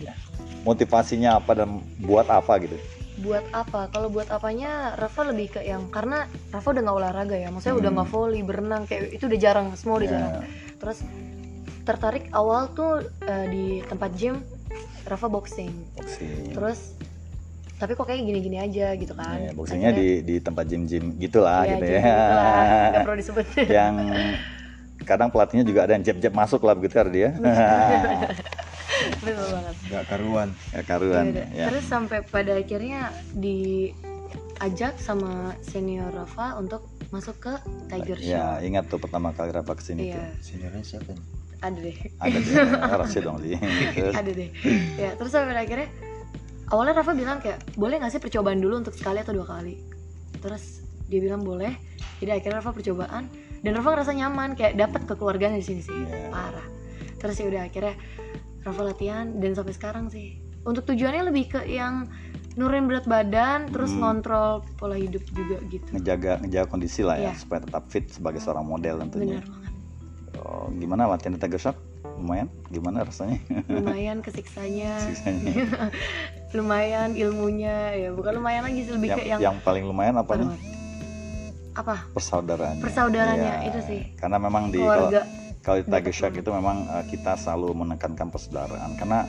[0.63, 1.69] motivasinya apa dan
[1.99, 2.77] buat apa gitu
[3.17, 3.89] Buat apa?
[3.89, 7.89] Kalau buat apanya, Rafa lebih ke yang karena Rafa udah nggak olahraga ya, maksudnya udah
[7.89, 7.97] Hmm.
[7.97, 10.13] nggak volley, berenang kayak itu udah jarang, semua udah Ya.
[10.13, 10.45] jarang.
[10.77, 10.99] Terus
[11.81, 14.37] tertarik awal tuh eh, di tempat gym
[15.03, 15.71] Rafa boxing.
[15.95, 16.79] boxing Terus
[17.77, 19.37] tapi kok kayak gini-gini aja gitu kan?
[19.37, 22.01] Ya, boxingnya di di tempat gym-gym gitulah Iya, gitu gym ya.
[22.01, 23.45] gitu lah, nggak perlu disebut.
[23.77, 23.93] yang
[25.05, 27.29] kadang pelatihnya juga ada yang jab-jab masuk lah begitu kan dia.
[29.23, 29.75] Betul banget.
[29.87, 30.49] Nggak karuan.
[30.73, 31.47] ya karuan Ya udah.
[31.53, 31.65] ya.
[31.69, 33.01] Terus sampai pada akhirnya
[33.37, 36.81] diajak sama senior Rafa untuk
[37.13, 37.53] masuk ke
[37.87, 38.33] Tiger Show.
[38.35, 40.17] Ya, ingat tuh pertama kali Rafa ke sini tuh.
[40.17, 41.23] Iya, Seniornya siapa nih?
[41.59, 41.97] Ada deh.
[42.17, 42.61] Ada dia,
[43.01, 43.57] rahasia dong sih.
[44.13, 44.49] Ada deh.
[44.95, 45.89] Ya, terus sampai akhirnya
[46.67, 49.81] awalnya Rafa bilang kayak boleh nggak sih percobaan dulu untuk sekali atau dua kali.
[50.37, 51.73] Terus dia bilang boleh.
[52.17, 53.25] Jadi akhirnya Rafa percobaan
[53.59, 55.93] dan Rafa ngerasa nyaman kayak dapat kekeluargaan di sini sih.
[55.93, 56.29] Iya.
[56.29, 56.67] Parah.
[57.17, 57.95] Terus ya udah akhirnya
[58.61, 60.37] Rafa latihan dan sampai sekarang sih.
[60.61, 62.05] Untuk tujuannya lebih ke yang
[62.53, 64.01] nurunin berat badan, terus Hmm.
[64.01, 65.85] ngontrol pola hidup juga gitu.
[65.93, 67.37] ngejaga ngejaga kondisi lah ya Iya.
[67.37, 69.39] supaya tetap fit sebagai seorang model tentunya.
[69.39, 69.66] Bener banget.
[70.43, 71.77] Oh, gimana latihan di Tiger Shop?
[72.17, 72.49] Lumayan?
[72.73, 73.37] Gimana rasanya?
[73.69, 74.97] Lumayan kesiksanya,
[76.57, 80.33] lumayan ilmunya, ya bukan lumayan lagi sih lebih yang, ke yang, yang paling lumayan apa
[80.33, 80.49] nih?
[81.77, 82.81] apa Persaudaraan.
[82.81, 84.01] Persaudaranya, itu sih.
[84.17, 85.21] Karena memang di kalau keluarga
[85.67, 86.47] kalau di Tiger Dapat Shark banget.
[86.47, 89.27] itu memang eh, kita selalu menekankan persaudaraan karena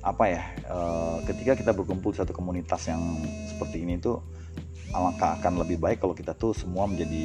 [0.00, 3.02] apa ya eh, ketika kita berkumpul di satu komunitas yang
[3.50, 4.22] seperti ini tuh
[4.90, 7.22] alangkah akan lebih baik kalau kita tuh semua menjadi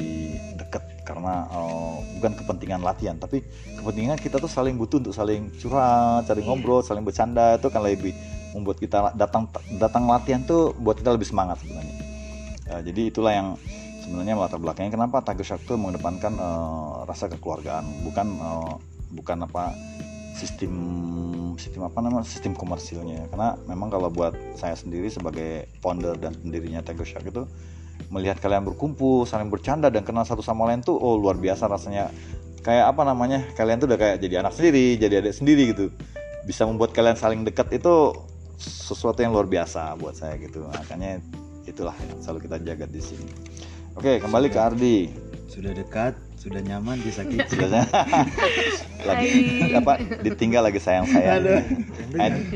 [0.54, 3.42] dekat karena eh, bukan kepentingan latihan tapi
[3.78, 6.50] kepentingan kita tuh saling butuh untuk saling curhat, saling Iya.
[6.54, 8.14] ngobrol, saling bercanda itu kan lebih
[8.54, 11.94] membuat kita datang datang latihan tuh buat kita lebih semangat sebenarnya.
[12.70, 13.48] Eh, jadi itulah yang
[14.06, 18.74] sebenarnya latar belakangnya kenapa Tiger Shark tuh mengedepankan eh, rasa kekeluargaan bukan eh,
[19.10, 19.74] bukan apa
[20.36, 20.74] sistem
[21.56, 23.26] sistem apa namanya sistem komersilnya.
[23.32, 27.48] Karena memang kalau buat saya sendiri sebagai founder dan pendirinya Tiger Shark itu
[28.12, 32.12] melihat kalian berkumpul saling bercanda dan kenal satu sama lain tuh oh luar biasa rasanya.
[32.60, 35.86] Kayak apa namanya kalian tuh udah kayak jadi anak sendiri jadi adik sendiri gitu.
[36.44, 38.12] Bisa membuat kalian saling dekat itu
[38.60, 40.68] sesuatu yang luar biasa buat saya gitu.
[40.68, 41.24] Makanya
[41.64, 43.30] itulah yang selalu kita jaga di sini.
[43.96, 44.98] Oke kembali ke Ardi.
[45.48, 47.56] Sudah dekat, sudah nyaman, disakiti.
[47.56, 47.88] Biasanya
[49.08, 49.30] lagi
[49.72, 51.42] apa ditinggal lagi sayang sayang.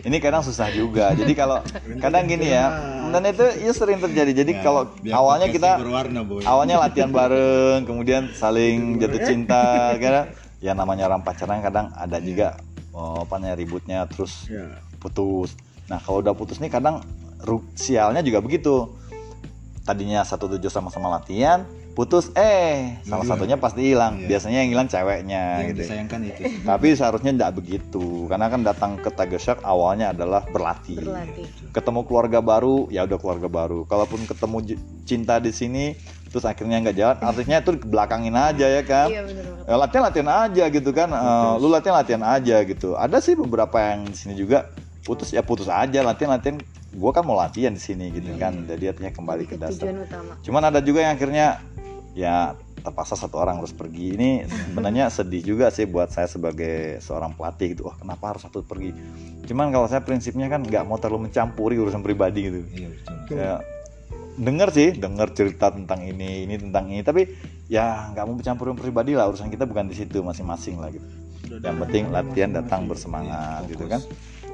[0.01, 1.11] ini kadang susah juga.
[1.13, 1.65] Jadi kalau
[1.99, 2.71] kadang gini ya,
[3.09, 4.45] dan itu ya sering terjadi.
[4.45, 6.45] Jadi Ya, kalau awalnya kita berwarna, boy.
[6.45, 10.29] awalnya latihan bareng, kemudian saling jatuh cinta, karena
[10.61, 12.61] ya namanya orang pacaran kadang ada juga
[12.93, 14.77] oh, apa namanya ributnya terus Ya.
[14.99, 15.57] putus.
[15.89, 17.01] Nah kalau udah putus nih kadang
[17.75, 18.93] sialnya juga begitu.
[19.81, 21.65] Tadinya satu tujuh sama-sama latihan,
[22.01, 23.31] putus eh salah Iya.
[23.31, 24.17] satunya pasti hilang.
[24.17, 24.27] Iya.
[24.27, 25.81] Biasanya yang hilang ceweknya Yang gitu.
[25.85, 26.41] disayangkan itu.
[26.65, 30.97] Tapi seharusnya tidak begitu, karena kan datang ke Tiger Shark awalnya adalah berlatih.
[30.97, 33.85] berlatih Ketemu keluarga baru, ya udah keluarga baru.
[33.85, 34.57] Kalaupun ketemu
[35.05, 35.93] cinta di sini,
[36.27, 39.07] terus akhirnya nggak jalan, artinya itu belakangin aja ya kan.
[39.07, 43.21] iya bener Ya, latihan latihan aja gitu kan Eh, lu latihan latihan aja gitu ada
[43.21, 44.67] sih beberapa yang di sini juga
[45.01, 46.59] putus ya putus aja latihan latihan
[46.91, 50.63] gue kan mau latihan di sini gitu kan jadi artinya kembali ke dasar utama cuman
[50.65, 51.63] ada juga yang akhirnya
[52.15, 54.17] ya terpaksa satu orang harus pergi.
[54.17, 57.83] Ini sebenarnya sedih juga sih buat saya sebagai seorang pelatih gitu.
[57.87, 58.97] Wah kenapa harus satu pergi?
[59.45, 62.61] Cuman kalau saya prinsipnya kan nggak mau terlalu mencampuri urusan pribadi gitu.
[62.73, 63.17] Iya betul.
[63.37, 63.55] ya
[64.41, 67.03] denger sih denger cerita tentang ini ini tentang ini.
[67.05, 67.29] Tapi
[67.71, 71.07] ya nggak mau mencampuri pribadi lah urusan kita bukan di situ masing-masing lah gitu.
[71.61, 74.01] Yang penting latihan datang bersemangat gitu kan.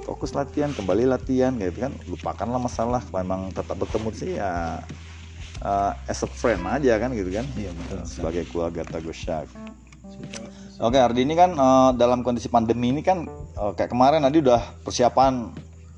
[0.06, 1.92] Fokus latihan kembali latihan gitu kan.
[2.10, 4.80] Lupakanlah masalah memang tetap bertemu sih ya
[5.66, 7.98] uh, as a friend aja kan gitu kan Iya betul.
[8.06, 9.50] sebagai keluarga Tagosyak
[10.78, 14.62] Oke Ardi ini kan uh, dalam kondisi pandemi ini kan uh, kayak kemarin tadi udah
[14.80, 15.50] persiapan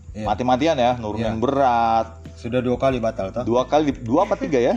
[0.08, 0.24] Iya.
[0.24, 1.38] mati-matian ya nurunin Iya.
[1.38, 3.44] berat Sudah dua kali batal toh?
[3.44, 4.74] dua kali dua apa tiga ya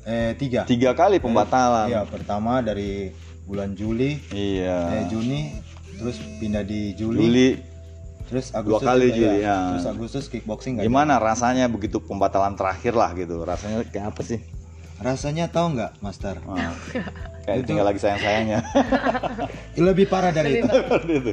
[0.00, 0.64] Eh tiga.
[0.64, 3.12] tiga kali pembatalan Iya pertama dari
[3.44, 5.52] bulan Juli, iya eh Juni,
[5.92, 7.48] terus pindah di Juli, Juli
[8.30, 9.42] terus Dua Agustus kali juga, Juli, ya.
[9.42, 9.56] ya.
[9.74, 14.38] Terus Agustus kickboxing nggak gimana rasanya begitu pembatalan terakhir lah gitu rasanya kayak apa sih
[14.38, 14.58] jadi.
[15.00, 16.36] Rasanya tahu nggak, Master?
[16.44, 16.76] Ah,
[17.48, 18.60] kayak tinggal lagi sayang sayangnya
[19.80, 20.68] Lebih parah dari itu.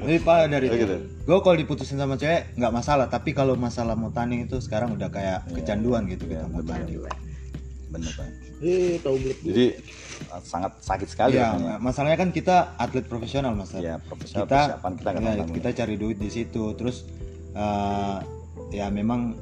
[0.08, 0.88] Lebih parah dari Oh, itu.
[0.88, 0.96] gitu.
[1.22, 5.12] Gue kalau diputusin sama cewek nggak masalah, tapi kalau masalah mau tanding itu sekarang udah
[5.12, 5.54] kayak Iya.
[5.54, 7.04] kecanduan gitu kita mau tanding.
[7.88, 8.28] bener Pak.
[8.58, 9.78] Eh, tahu jadi
[10.34, 11.78] uh, sangat sakit sekali rasanya.
[11.78, 13.70] masalahnya kan kita atlet profesional, Mas.
[13.78, 16.74] ya profesional kita persiapan kita ya, kita cari duit di situ.
[16.74, 17.06] Terus
[17.54, 18.18] eh,
[18.74, 19.38] ya memang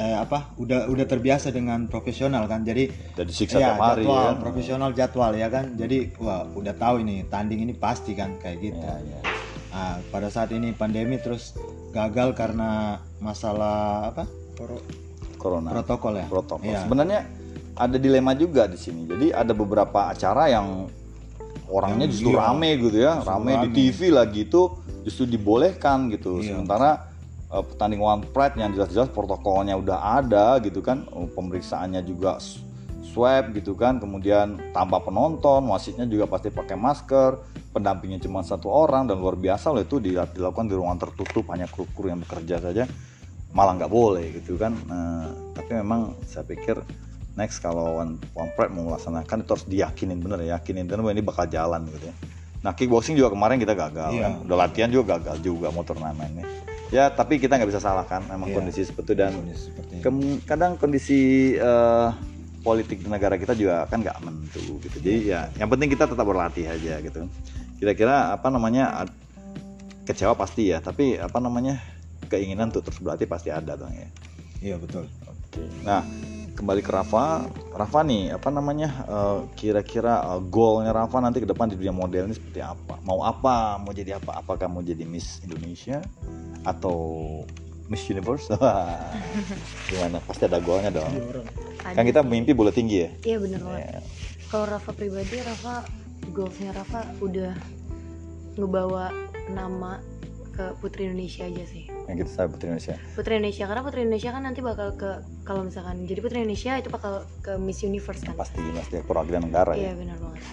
[0.00, 2.64] eh, apa udah udah terbiasa dengan profesional kan.
[2.64, 5.76] Jadi Udah disiksa ya, hari jadwal ya profesional jadwal ya kan.
[5.76, 8.80] Jadi wah udah tahu ini tanding ini pasti kan kayak gitu.
[8.80, 9.20] Ya, ya.
[9.72, 11.56] Nah, pada saat ini pandemi terus
[11.92, 14.24] gagal karena masalah apa?
[15.36, 15.68] Corona.
[15.74, 16.26] Protokol ya?
[16.28, 16.70] Protokol.
[16.70, 16.80] Iya.
[16.86, 17.20] sebenarnya
[17.74, 20.88] ada dilema juga di sini jadi ada beberapa acara yang
[21.66, 23.74] orangnya Yang justru iya, rame gitu ya justru rame di rame.
[23.74, 24.62] TV lagi itu
[25.02, 26.52] justru dibolehkan gitu Iya.
[26.52, 26.90] sementara
[27.48, 32.36] eh, pertandingan One Pride yang jelas-jelas protokolnya udah ada gitu kan eh, pemeriksaannya juga
[33.02, 37.30] swab gitu kan kemudian tanpa penonton wasitnya juga pasti pakai masker
[37.70, 41.66] pendampingnya cuma satu orang dan luar biasa loh itu dila- dilakukan di ruangan tertutup hanya
[41.66, 42.84] kru-kru yang bekerja saja
[43.50, 46.80] malah nggak boleh gitu kan Nah, tapi memang saya pikir
[47.34, 50.84] next kalau One, One Pride mau melaksanakan itu harus diyakinin bener ya yakinin.
[50.84, 52.14] Bahwa ini bakal jalan gitu ya.
[52.62, 54.22] Nah kickboxing juga kemarin kita gagal Iya.
[54.22, 54.32] kan.
[54.46, 56.44] Udah latihan juga gagal juga mau turnamennya.
[56.92, 58.56] Ya tapi kita nggak bisa salahkan memang Iya.
[58.60, 59.18] kondisi seperti itu.
[59.18, 59.94] Dan Kondisi seperti.
[60.04, 61.20] Kem- kadang kondisi
[61.56, 62.08] eh,
[62.62, 64.96] politik di negara kita juga kan nggak menentu gitu.
[65.02, 67.26] Jadi ya yang penting kita tetap berlatih aja gitu.
[67.82, 69.08] Kira-kira apa namanya
[70.02, 71.78] kecewa pasti ya tapi apa namanya
[72.30, 74.06] keinginan untuk terus berlatih pasti ada dong ya.
[74.62, 75.10] Iya betul.
[75.26, 75.62] Oke.
[75.82, 76.06] Nah,
[76.52, 77.46] kembali ke Rafa.
[77.72, 78.88] Rafa nih, apa namanya?
[79.04, 83.00] eh, kira-kira eh, goalnya Rafa nanti ke depan di dunia model ini seperti apa?
[83.02, 83.76] Mau apa?
[83.76, 84.38] Mau jadi apa?
[84.38, 86.04] Apakah mau jadi Miss Indonesia
[86.62, 86.96] atau
[87.86, 88.52] Miss Universe?
[88.54, 89.12] Wah,
[89.88, 90.20] Gimana?
[90.22, 91.12] Pasti ada goalnya dong.
[91.82, 93.10] Ada Kan kita mimpi bola tinggi ya.
[93.24, 94.00] iya bener banget Ya.
[94.46, 95.82] kalau Rafa pribadi Rafa
[96.30, 97.52] goalsnya Rafa udah
[98.54, 99.10] ngebawa
[99.48, 99.98] nama
[100.52, 102.94] ke Putri Indonesia aja sih Yang kita saya Putri Indonesia.
[103.16, 105.10] Putri Indonesia karena Putri Indonesia kan nanti bakal ke
[105.48, 109.72] kalau misalkan jadi Putri Indonesia itu bakal ke Miss Universe kan Pasti pasti perwakilan negara
[109.74, 109.98] iya ya.
[109.98, 110.44] benar banget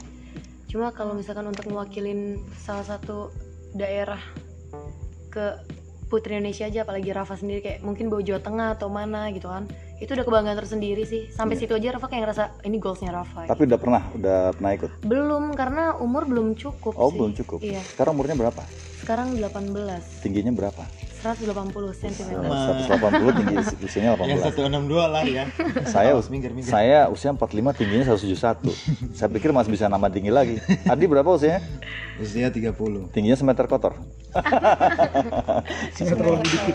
[0.69, 3.33] cuma kalau misalkan untuk mewakilin salah satu
[3.75, 4.21] daerah
[5.29, 5.59] ke
[6.09, 9.69] Putri Indonesia aja apalagi Rafa sendiri kayak mungkin bawa Jawa Tengah atau mana gitu kan
[9.99, 11.61] itu udah kebanggaan tersendiri sih sampai Iya.
[11.61, 14.91] situ aja Rafa kayak ngerasa ini goalsnya Rafa Tapi udah pernah, udah pernah ikut.
[15.03, 17.17] belum karena umur belum cukup Oh, sih.
[17.17, 17.59] belum cukup.
[17.61, 18.63] iya Sekarang umurnya berapa?
[18.97, 20.83] sekarang 18 Tingginya berapa?
[21.19, 21.51] 180
[21.93, 24.23] cm Eh, 180 tinggi usianya 18.
[24.25, 25.43] yang 162 lah ya
[25.83, 26.71] Saya Awas, minggir, minggir.
[26.71, 27.43] Saya usia 45
[27.75, 28.71] tingginya 171.
[29.11, 30.55] Saya pikir masih bisa nambah tinggi lagi.
[30.85, 31.59] Adi berapa usianya?
[32.19, 33.95] usia 30 Tingginya semeter kotor.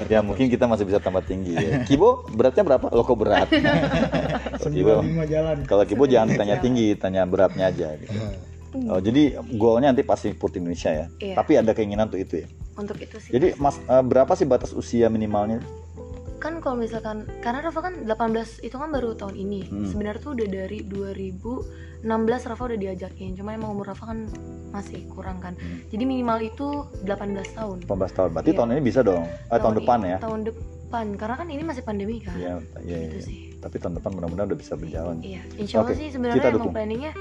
[0.07, 1.85] ya mungkin kita masih bisa tambah tinggi ya.
[1.85, 2.87] Kibo beratnya berapa?
[2.89, 3.49] Lo kok berat?
[3.49, 4.93] Kalau Kibo,
[5.25, 5.57] jalan.
[5.65, 7.93] kalau Kibo jangan tanya tinggi, tanya beratnya aja.
[7.95, 8.13] Gitu.
[8.89, 11.07] Oh, jadi goalnya nanti pasti Putri Indonesia ya.
[11.23, 11.35] Iya.
[11.39, 12.47] Tapi ada keinginan untuk itu ya.
[12.77, 15.61] Untuk itu sih Jadi mas eh, berapa sih batas usia minimalnya?
[16.37, 18.13] kan kalau misalkan karena Rafa kan 18
[18.61, 19.89] itu kan baru tahun ini Hmm.
[19.89, 22.05] sebenarnya tuh udah dari 2016
[22.45, 24.29] Rafa udah diajakin cuma emang umur Rafa kan
[24.69, 25.81] masih kurang kan Hmm.
[25.89, 26.69] jadi minimal itu
[27.01, 28.29] 18 tahun 18 tahun.
[28.31, 28.59] Berarti Iya.
[28.59, 29.25] tahun ini bisa dong.
[29.25, 30.17] Eh, tahun, i- depan ya.
[30.21, 33.25] tahun depan karena kan ini masih pandemi kan Iya, iya, itu iya.
[33.25, 35.17] sih Tapi tahun depan mudah-mudahan udah bisa berjalan.
[35.25, 36.61] iya insya Allah Oke, sih sebenarnya dukung.
[36.61, 37.13] emang planningnya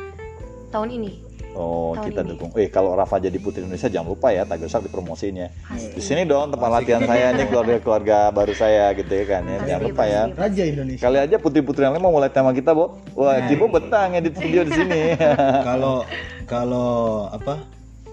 [0.68, 1.12] tahun ini
[1.54, 2.30] Oh, Tahun kita ini.
[2.30, 2.50] dukung.
[2.56, 5.48] Eh, kalau Rafa jadi Putri Indonesia jangan lupa ya Tagosak dipromosiin ya.
[5.64, 9.54] pasti Di sini dong tempat latihan saya nih keluarga-keluarga baru saya gitu ya kan ya.
[9.54, 10.22] Pasti, Jangan lupa ya.
[10.30, 11.02] Raja Indonesia.
[11.02, 12.98] Kali aja putri-putri yang lain mau mulai tema kita, Bo.
[13.14, 15.02] Wah, Kibo betah ngedit video di sini.
[15.68, 16.02] kalau
[16.44, 16.92] kalau
[17.30, 17.62] apa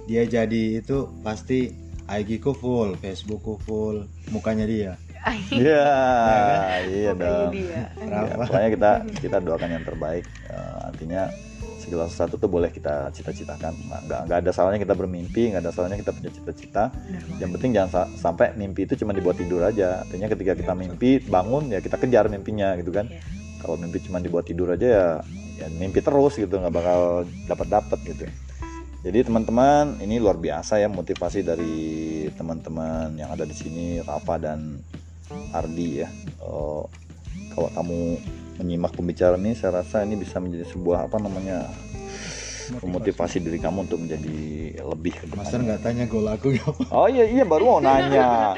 [0.04, 1.72] dia jadi itu pasti
[2.06, 4.92] IG ku full, Facebook ku full, mukanya dia.
[5.48, 5.84] Iya,
[6.90, 7.52] iya Pokoknya dong.
[7.52, 7.80] dia.
[7.94, 8.36] Ya, Rafa.
[8.42, 10.24] pokoknya kita kita doakan yang terbaik.
[10.46, 11.22] Eh, artinya
[11.90, 13.74] segala sesuatu tuh boleh kita cita-citakan.
[13.74, 14.00] Nggak,
[14.30, 16.94] nggak, ada salahnya kita bermimpi, nggak ada salahnya kita punya cita-cita.
[17.42, 20.06] Yang penting jangan sa- sampai mimpi itu cuma dibuat tidur aja.
[20.06, 23.10] Artinya ketika kita mimpi bangun ya kita kejar mimpinya gitu kan.
[23.10, 23.18] Iya.
[23.58, 25.06] Kalau mimpi cuma dibuat tidur aja ya,
[25.60, 28.24] ya mimpi terus gitu nggak bakal dapat dapat gitu.
[29.00, 31.76] Jadi teman-teman ini luar biasa ya motivasi dari
[32.36, 34.78] teman-teman yang ada di sini Rafa dan
[35.50, 36.08] Ardi ya.
[36.38, 36.82] Eh,
[37.50, 38.00] kalau kamu
[38.60, 41.72] menyimak pembicaraan ini saya rasa ini bisa menjadi sebuah apa namanya
[42.78, 44.38] memotivasi diri kamu untuk menjadi
[44.78, 45.42] lebih ke depan.
[45.42, 46.82] Master nggak tanya gol aku apa?
[46.94, 48.54] Oh iya iya baru mau nanya.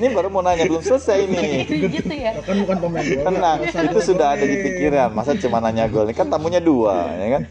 [0.00, 1.68] Ini baru mau nanya belum selesai ini.
[1.92, 2.40] gitu ya.
[2.40, 3.24] Kan bukan pemain bola.
[3.28, 5.12] Tenang, itu sudah ada di pikiran.
[5.12, 6.08] Masa cuma nanya gol?
[6.08, 7.42] Ini kan tamunya dua, ya kan?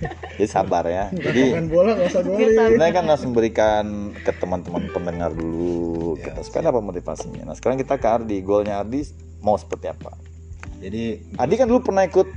[0.42, 1.14] Jadi sabar ya.
[1.14, 3.86] Jadi bola nggak usah kita kan harus memberikan
[4.18, 7.54] ke teman-teman pendengar dulu kita supaya apa motivasinya.
[7.54, 8.38] Nah sekarang kita ke Ardi.
[8.42, 9.06] Golnya Ardi
[9.46, 10.27] mau seperti apa?
[10.78, 11.04] Jadi
[11.36, 12.28] Ardi kan dulu pernah ikut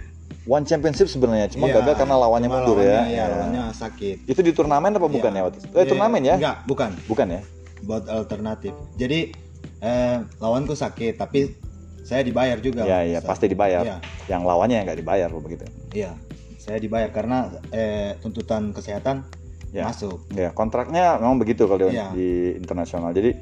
[0.43, 3.05] One Championship sebenarnya, cuma iya, gagal karena lawannya cuma mundur ya.
[3.05, 4.17] lawannya, Iya, lawannya sakit.
[4.25, 5.69] Itu di turnamen apa bukan ya waktu itu?
[5.71, 6.35] Eh, turnamen ya?
[6.41, 6.91] Enggak, bukan.
[7.05, 7.41] Bukan ya?
[7.83, 8.73] Buat alternatif.
[8.97, 9.37] Jadi
[9.79, 11.53] eh, lawanku sakit, tapi
[12.01, 12.83] saya dibayar juga.
[12.83, 13.85] Iya iya pasti dibayar.
[13.85, 15.65] Iya, Yang lawannya yang nggak dibayar begitu.
[15.93, 16.17] iya.
[16.57, 17.39] Saya dibayar karena
[17.71, 19.25] eh, tuntutan kesehatan
[19.71, 19.87] Ya.
[19.87, 20.27] masuk.
[20.35, 22.11] Ya kontraknya memang begitu kalau di- Iya.
[22.11, 23.13] di internasional.
[23.13, 23.37] Jadi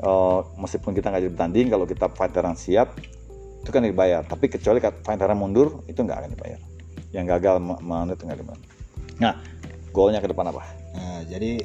[0.00, 2.96] eh, meskipun kita nggak jadi bertanding, kalau kita fighter yang siap
[3.60, 4.22] itu kan dibayar.
[4.24, 6.60] Tapi kecuali yang mundur itu nggak akan dibayar.
[7.12, 8.62] Yang gagal menit itu nggak dibayar.
[9.20, 9.34] Nah,
[9.92, 10.62] golnya ke depan apa?
[10.96, 11.60] Nah, jadi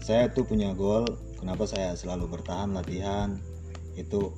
[0.00, 1.06] saya tuh punya goal.
[1.40, 3.40] Kenapa saya selalu bertahan latihan
[3.96, 4.30] itu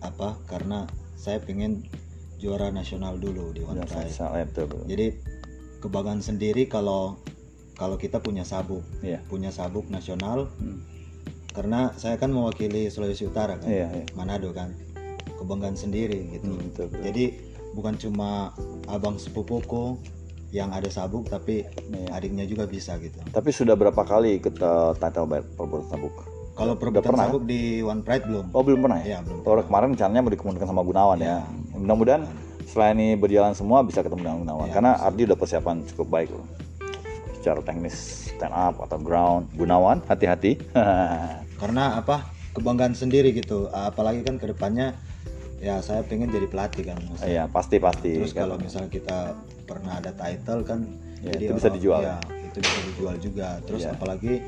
[0.00, 0.38] apa?
[0.46, 0.86] Karena
[1.18, 1.82] saya pengen
[2.38, 3.66] juara nasional dulu di
[4.46, 4.82] betul.
[4.86, 5.06] Jadi
[5.82, 7.18] kebanggaan sendiri kalau
[7.76, 9.20] kalau kita punya sabuk, Iya.
[9.28, 10.48] punya sabuk nasional.
[10.56, 10.80] Hmm.
[11.52, 14.04] Karena saya kan mewakili Sulawesi Utara kan, Iya, iya.
[14.12, 14.76] Manado kan,
[15.36, 16.50] kebanggaan sendiri gitu.
[16.50, 17.02] Hmm, betul, betul.
[17.04, 17.24] Jadi
[17.72, 18.52] bukan cuma
[18.88, 20.00] abang sepupuku
[20.50, 22.08] yang ada sabuk, tapi Iya.
[22.16, 23.18] adiknya juga bisa gitu.
[23.28, 24.56] Tapi sudah berapa kali ikut
[24.96, 26.14] title belt perebutan sabuk?
[26.56, 28.46] Kalau perebutan pernah, sabuk di One Pride belum?
[28.56, 29.04] Oh belum pernah ya?
[29.04, 31.26] Iya, belum Kalau kemarin rencananya mau dikemudikan sama Gunawan ya.
[31.44, 31.76] Iya.
[31.76, 32.22] Mudah-mudahan
[32.64, 34.66] setelah ini berjalan semua bisa ketemu dengan Gunawan.
[34.70, 36.46] Iya, Karena Ardi udah persiapan cukup baik loh.
[37.36, 37.94] Secara teknis
[38.32, 39.52] stand up atau ground.
[39.52, 40.56] Gunawan hati-hati.
[41.60, 42.24] Karena apa?
[42.56, 43.68] Kebanggaan sendiri gitu.
[43.68, 44.96] Apalagi kan ke depannya
[45.66, 46.98] ya saya pengen jadi pelatih kan.
[47.10, 47.26] Mas.
[47.26, 48.14] Iya pasti pasti.
[48.22, 49.34] Terus kalau misalnya kita
[49.66, 50.80] pernah ada title kan,
[51.24, 52.00] Ya, itu bisa dijual.
[52.06, 53.48] Ya, itu bisa dijual juga.
[53.66, 53.98] Terus Iya.
[53.98, 54.46] apalagi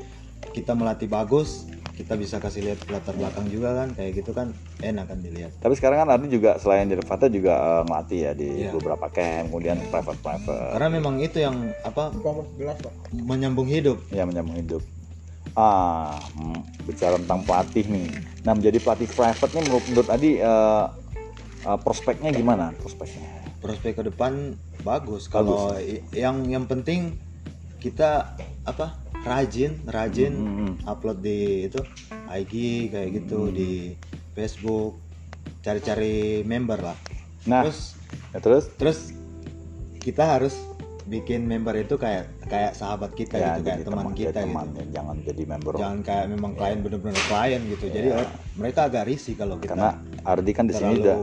[0.55, 1.67] kita melatih bagus,
[1.99, 5.51] kita bisa kasih lihat latar belakang juga kan, kayak gitu kan enak kan dilihat.
[5.59, 8.71] Tapi sekarang kan Ardi juga selain jadi fighter juga eh, ngelatih ya di Iya.
[8.71, 10.71] beberapa camp, kemudian private private.
[10.77, 12.15] Karena memang itu yang apa
[13.11, 14.07] menyambung hidup.
[14.13, 14.81] Ya menyambung hidup.
[15.57, 18.07] Ah, hmm, bicara tentang pelatih nih.
[18.47, 20.85] Nah menjadi pelatih private nih menurut, menurut Adi eh,
[21.59, 22.71] eh, prospeknya gimana?
[22.75, 23.27] Prospeknya?
[23.59, 25.27] Prospek ke depan bagus.
[25.27, 25.75] Kalau
[26.15, 27.19] yang yang penting
[27.77, 30.73] kita apa rajin rajin Hmm, hmm.
[30.87, 31.79] upload di itu
[32.31, 32.53] IG
[32.87, 33.95] kayak gitu di
[34.31, 35.03] Facebook
[35.59, 36.97] cari-cari member lah.
[37.43, 37.99] Nah, Terus
[38.31, 38.99] ya terus terus
[39.99, 40.55] kita harus
[41.03, 44.65] bikin member itu kayak kayak sahabat kita ya gitu kayak jadi teman teman kita teman
[44.69, 48.21] gitu ya, jangan jadi member jangan kayak memang klien bener-bener klien gitu jadi Iya.
[48.21, 49.89] oh, mereka agak risih kalau kita karena
[50.21, 51.17] Ardi kan di sini udah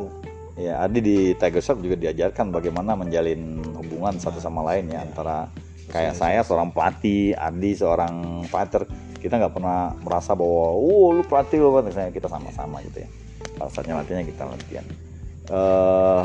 [0.57, 5.53] ya Ardi di Tiger Shop juga diajarkan bagaimana menjalin hubungan satu sama lain ya antara
[5.93, 8.89] kayak saya seorang pelatih Ardi seorang fighter.
[9.17, 13.09] Kita nggak pernah merasa bahwa oh lu pelatih lu misalnya kita sama-sama gitu ya.
[13.57, 14.87] Pada saatnya latihannya kita latihan.
[15.53, 16.25] Eh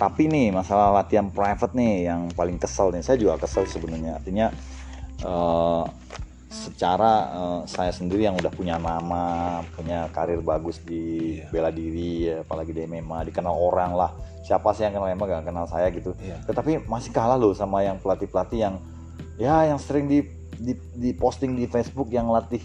[0.00, 3.04] tapi nih masalah latihan private nih yang paling kesel nih.
[3.04, 4.18] Saya juga kesel sebenarnya.
[4.18, 4.46] Artinya
[5.22, 5.84] eh
[6.52, 11.48] secara eh, saya sendiri yang udah punya nama punya karir bagus di Iya.
[11.48, 14.12] bela diri apalagi di MMA dikenal orang lah
[14.44, 16.44] siapa sih yang kenal MMA gak kenal saya gitu Iya.
[16.44, 18.74] tetapi masih kalah loh sama yang pelatih pelatih yang
[19.40, 20.28] ya yang sering di
[20.60, 22.60] di, di posting di Facebook yang latih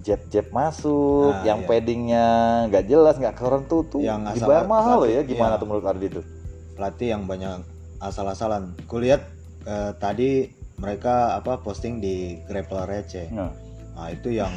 [0.00, 1.68] jab jab masuk Nah, yang iya.
[1.68, 2.26] paddingnya
[2.70, 5.60] nggak jelas nggak keren tuh tuh Yang dibayar mahal loh ya gimana iya.
[5.60, 6.24] tuh menurut Ardi tuh
[6.78, 7.66] pelatih yang banyak
[7.98, 8.78] asal-asalan.
[8.86, 9.26] Kulihat
[9.66, 10.46] eh, tadi
[10.78, 13.28] mereka apa posting di Grapple Receh.
[13.30, 13.50] nah,
[13.98, 14.54] Nah, itu yang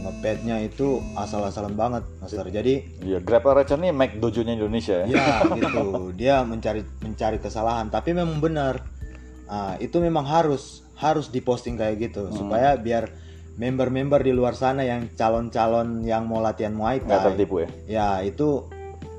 [0.00, 2.48] ngepadnya itu asal-asalan banget, Master.
[2.48, 5.24] Jadi iya Grapple Racer nih Mac dojo-nya Indonesia ya ya
[5.60, 6.08] gitu.
[6.16, 8.80] Dia mencari mencari kesalahan, tapi memang benar.
[9.44, 12.36] Ah, itu memang harus harus diposting kayak gitu Hmm.
[12.36, 13.12] supaya biar
[13.56, 18.64] member-member di luar sana yang calon-calon yang mau latihan Muay Thai tertipu ya ya itu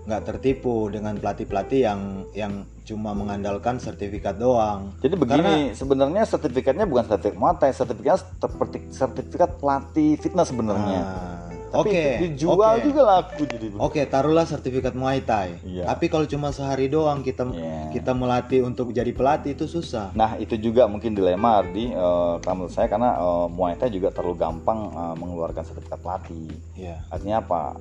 [0.05, 2.53] nggak tertipu dengan pelatih-pelatih yang yang
[2.89, 4.89] cuma mengandalkan sertifikat doang.
[4.97, 11.01] Jadi begini, sebenarnya sertifikatnya bukan sertifikat Muay Thai, sertifikatnya seperti sertifikat pelatih fitness sebenarnya.
[11.05, 11.37] Nah,
[11.69, 12.81] Tapi Oke, dijual oke.
[12.81, 13.65] juga laku jadi.
[13.77, 15.53] Oke, taruhlah sertifikat Muay Thai.
[15.61, 15.85] Iya.
[15.85, 17.93] Tapi kalau cuma sehari doang kita Iya.
[17.93, 20.09] kita melatih untuk jadi pelatih itu susah.
[20.17, 21.93] Nah itu juga mungkin dilema Ardi,
[22.41, 26.49] kalau menurut saya karena eh, Muay Thai juga terlalu gampang eh, mengeluarkan sertifikat pelatih.
[26.73, 27.05] Iya.
[27.05, 27.77] Artinya apa?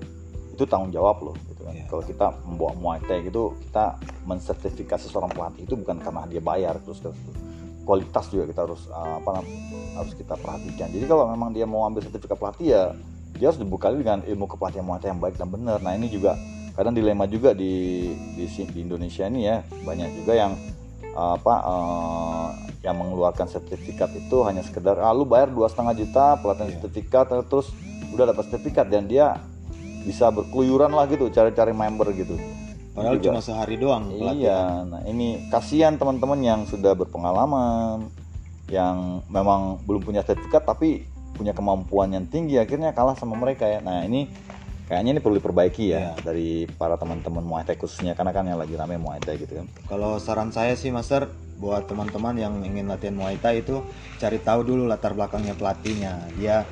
[0.58, 1.36] Itu tanggung jawab loh.
[1.46, 1.70] Gitu kan.
[1.70, 1.86] Iya.
[1.86, 3.94] Kalau kita membawa Muay Thai gitu, kita
[4.26, 7.14] mensertifikasi seorang pelatih itu bukan karena dia bayar terus terus
[7.86, 9.40] kualitas juga kita harus eh, apa
[10.02, 10.90] harus kita perhatikan.
[10.90, 12.82] Jadi kalau memang dia mau ambil sertifikat pelatih ya
[13.38, 15.78] dia harus dibekali dengan ilmu kepelatihan Muay Thai yang baik dan benar.
[15.78, 16.34] Nah ini juga
[16.74, 20.52] kadang dilema juga di di, di Indonesia ini ya banyak juga yang
[21.06, 22.48] eh, apa eh,
[22.82, 26.74] yang mengeluarkan sertifikat itu hanya sekedar ah lu bayar dua setengah juta pelatihan Iya.
[26.78, 27.74] sertifikat terus
[28.14, 29.36] udah dapat sertifikat dan dia
[30.02, 32.36] bisa berkeluyuran lah gitu cari-cari member gitu
[32.92, 33.26] Padahal Juga.
[33.30, 34.34] cuma sehari doang pelatihan.
[34.34, 38.10] iya nah ini kasihan teman-teman yang sudah berpengalaman
[38.68, 43.78] yang memang belum punya sertifikat tapi punya kemampuan yang tinggi akhirnya kalah sama mereka ya
[43.78, 44.26] nah ini
[44.84, 46.12] kayaknya ini perlu diperbaiki ya Iya.
[46.20, 49.66] dari para teman-teman Muay Thai khususnya karena kan yang lagi rame Muay Thai gitu kan
[49.86, 53.78] Kalau saran saya sih Master buat teman-teman yang ingin latihan Muay Thai itu
[54.16, 56.14] cari tahu dulu latar belakangnya pelatihnya.
[56.34, 56.62] Dia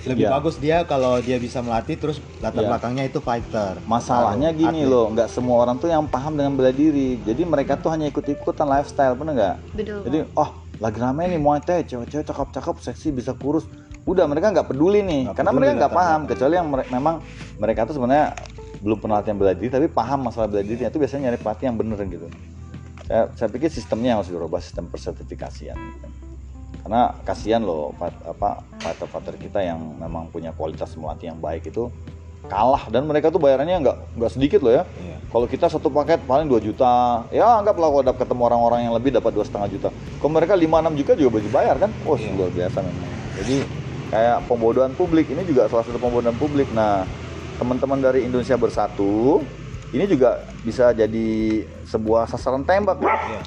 [0.00, 0.32] lebih Iya.
[0.32, 2.68] bagus dia kalau dia bisa melatih terus latar Iya.
[2.72, 3.76] belakangnya itu fighter.
[3.84, 4.88] Masalahnya gini atlet.
[4.88, 7.20] loh, nggak semua orang tuh yang paham dengan bela diri.
[7.20, 9.56] Jadi mereka tuh hanya ikut-ikutan lifestyle, bener nggak?
[9.74, 13.68] betul Jadi, oh lagi rame nih Muay Thai, cewek-cewek cakep-cakep, seksi, bisa kurus.
[14.02, 16.20] Udah mereka nggak peduli nih, Nggak karena peduli mereka nggak paham.
[16.24, 17.14] Kecuali yang mere- memang
[17.58, 18.32] mereka tuh sebenarnya
[18.80, 20.80] belum pernah latihan bela diri, tapi paham masalah bela diri.
[20.80, 22.26] Itu biasanya nyari pelatih yang bener gitu.
[23.04, 25.76] Saya, saya pikir sistemnya harus dirubah, sistem persertifikasian.
[25.76, 26.08] gitu.
[26.80, 31.92] Karena kasihan loh, apa fighter-fighter kita yang memang punya kualitas melatih yang baik itu
[32.48, 34.82] kalah dan mereka tuh bayarannya nggak nggak sedikit loh ya.
[34.96, 35.16] Iya.
[35.30, 39.14] Kalau kita satu paket paling 2 juta, ya anggaplah kalau dapat ketemu orang-orang yang lebih
[39.14, 39.88] dapat dua setengah juta.
[40.18, 41.90] Kalau mereka 5-6 juta juga boleh dibayar kan?
[42.08, 42.32] Oh Iya.
[42.34, 43.08] luar biasa memang.
[43.38, 43.56] Jadi
[44.10, 46.66] kayak pembodohan publik ini juga salah satu pembodohan publik.
[46.74, 47.06] Nah
[47.60, 49.44] teman-teman dari Indonesia Bersatu
[49.92, 51.28] ini juga bisa jadi
[51.86, 52.98] sebuah sasaran tembak.
[52.98, 53.42] Iya.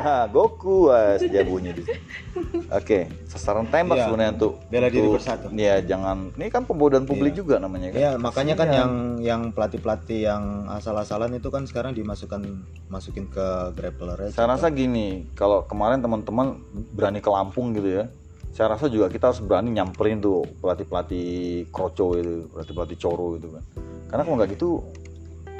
[0.00, 2.00] Nah, Goku wah, dia bunyi di sini.
[2.78, 4.04] Oke, sasaran tembak Iya.
[4.08, 5.46] sebenarnya untuk Bela diri untuk- bersatu.
[5.52, 6.32] Iya, jangan.
[6.34, 7.40] Ini kan pembodohan publik Iya.
[7.44, 8.00] juga namanya kan.
[8.00, 8.80] Iya, makanya kan Kasihan.
[8.80, 12.40] yang yang pelatih-pelatih yang asal-asalan itu kan sekarang dimasukkan
[12.88, 16.56] masukin ke grappler Saya rasa gini, kalau kemarin teman-teman
[16.90, 18.04] berani ke Lampung gitu ya,
[18.50, 21.28] saya rasa juga kita harus berani nyamperin tuh pelatih-pelatih
[21.68, 23.62] kroco itu, pelatih-pelatih coro itu kan.
[24.08, 24.68] Karena kalau nggak gitu,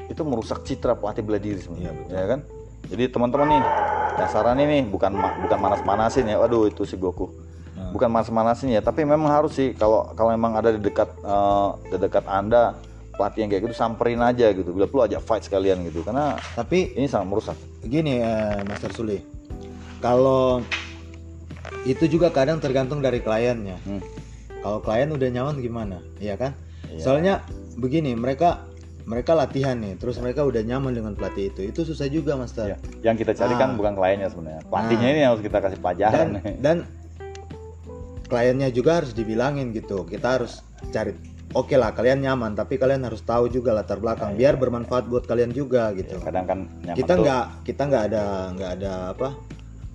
[0.09, 2.15] itu merusak citra pelatih bela diri sebenarnya, Iya, betul.
[2.17, 2.41] ya kan?
[2.89, 3.63] Jadi teman-teman nih,
[4.17, 7.29] dasaran ini bukan bukan manas-manasin ya, waduh itu si Goku.
[7.77, 7.93] Nah.
[7.93, 11.97] Bukan manas-manasin ya, tapi memang harus sih kalau kalau memang ada di dekat eh, di
[12.01, 12.79] dekat anda
[13.17, 16.97] pelatih yang kayak gitu samperin aja gitu, bila perlu ajak fight sekalian gitu, karena Tapi
[16.97, 17.57] ini sangat merusak.
[17.85, 19.21] gini eh, Master Suli,
[20.01, 20.65] kalau
[21.85, 23.77] itu juga kadang tergantung dari kliennya.
[23.85, 24.01] Hmm.
[24.61, 26.53] Kalau klien udah nyaman gimana, Iya kan?
[26.93, 27.01] Iya.
[27.01, 27.35] Soalnya
[27.81, 28.69] begini, mereka
[29.05, 32.67] mereka latihan nih, terus mereka udah nyaman dengan pelatih itu, itu susah juga Ya, Master.
[33.01, 33.77] yang kita cari kan Ah.
[33.77, 34.63] bukan kliennya sebenarnya.
[34.65, 35.13] Pelatihnya Nah.
[35.13, 36.27] ini yang harus kita kasih pelajaran.
[36.35, 36.77] Dan dan
[38.27, 41.15] kliennya juga harus dibilangin gitu, kita harus cari.
[41.51, 45.51] Oke lah, kalian nyaman, tapi kalian harus tahu juga latar belakang, biar bermanfaat buat kalian
[45.51, 46.15] juga gitu.
[46.15, 49.29] Ya, kadang kan nyaman kita nggak kita nggak ada nggak ada apa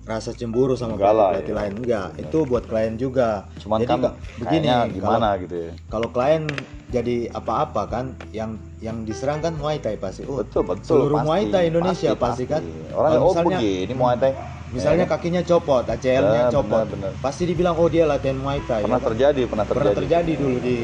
[0.06, 1.58] rasa cemburu sama Enggak lah, pelatih ya.
[1.58, 3.98] lain enggak itu buat klien juga cuman jadi kan
[4.38, 5.70] begini kayaknya kalau gimana gitu ya.
[5.90, 6.42] kalau klien
[6.86, 10.86] jadi apa-apa kan yang yang diserang kan Muay Thai pasti oh Betul betul.
[10.86, 14.32] seluruh pasti, Muay Thai Indonesia pasti, kan Orang Kalau oh misalnya- begini Muay Thai.
[14.68, 17.12] misalnya Ya, kakinya copot ACL-nya Ya, copot benar, benar.
[17.18, 19.08] pasti dibilang oh dia latihan Muay Thai pernah ya kan?
[19.10, 19.78] terjadi, pernah terjadi.
[19.82, 20.76] pernah terjadi dulu di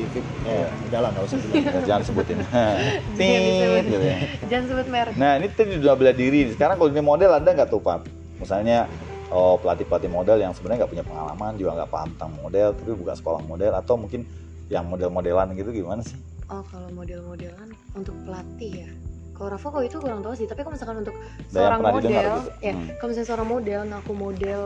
[0.43, 0.51] Iya.
[0.53, 2.37] eh, udahlah nggak usah bilang Ya, jangan sebutin.
[3.19, 4.17] Tit, gitu ya.
[4.49, 6.51] jangan sebut merek Nah ini tadi udah bela diri.
[6.51, 7.99] Sekarang kalau ini model ada nggak tuh Pak?
[8.39, 8.91] Misalnya
[9.33, 12.91] oh pelatih pelatih model yang sebenarnya nggak punya pengalaman juga nggak paham tentang model tapi
[12.93, 14.23] buka sekolah model atau mungkin
[14.69, 16.17] yang model-modelan gitu gimana sih?
[16.47, 18.91] oh kalau model-modelan untuk pelatih ya
[19.33, 21.17] kalau Rafa kok itu kurang tahu sih tapi kalau misalkan untuk
[21.49, 22.51] seorang model gitu.
[22.61, 22.87] ya Hmm.
[22.95, 24.61] kalau misalnya seorang model ngaku model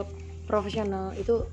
[0.45, 1.47] profesional itu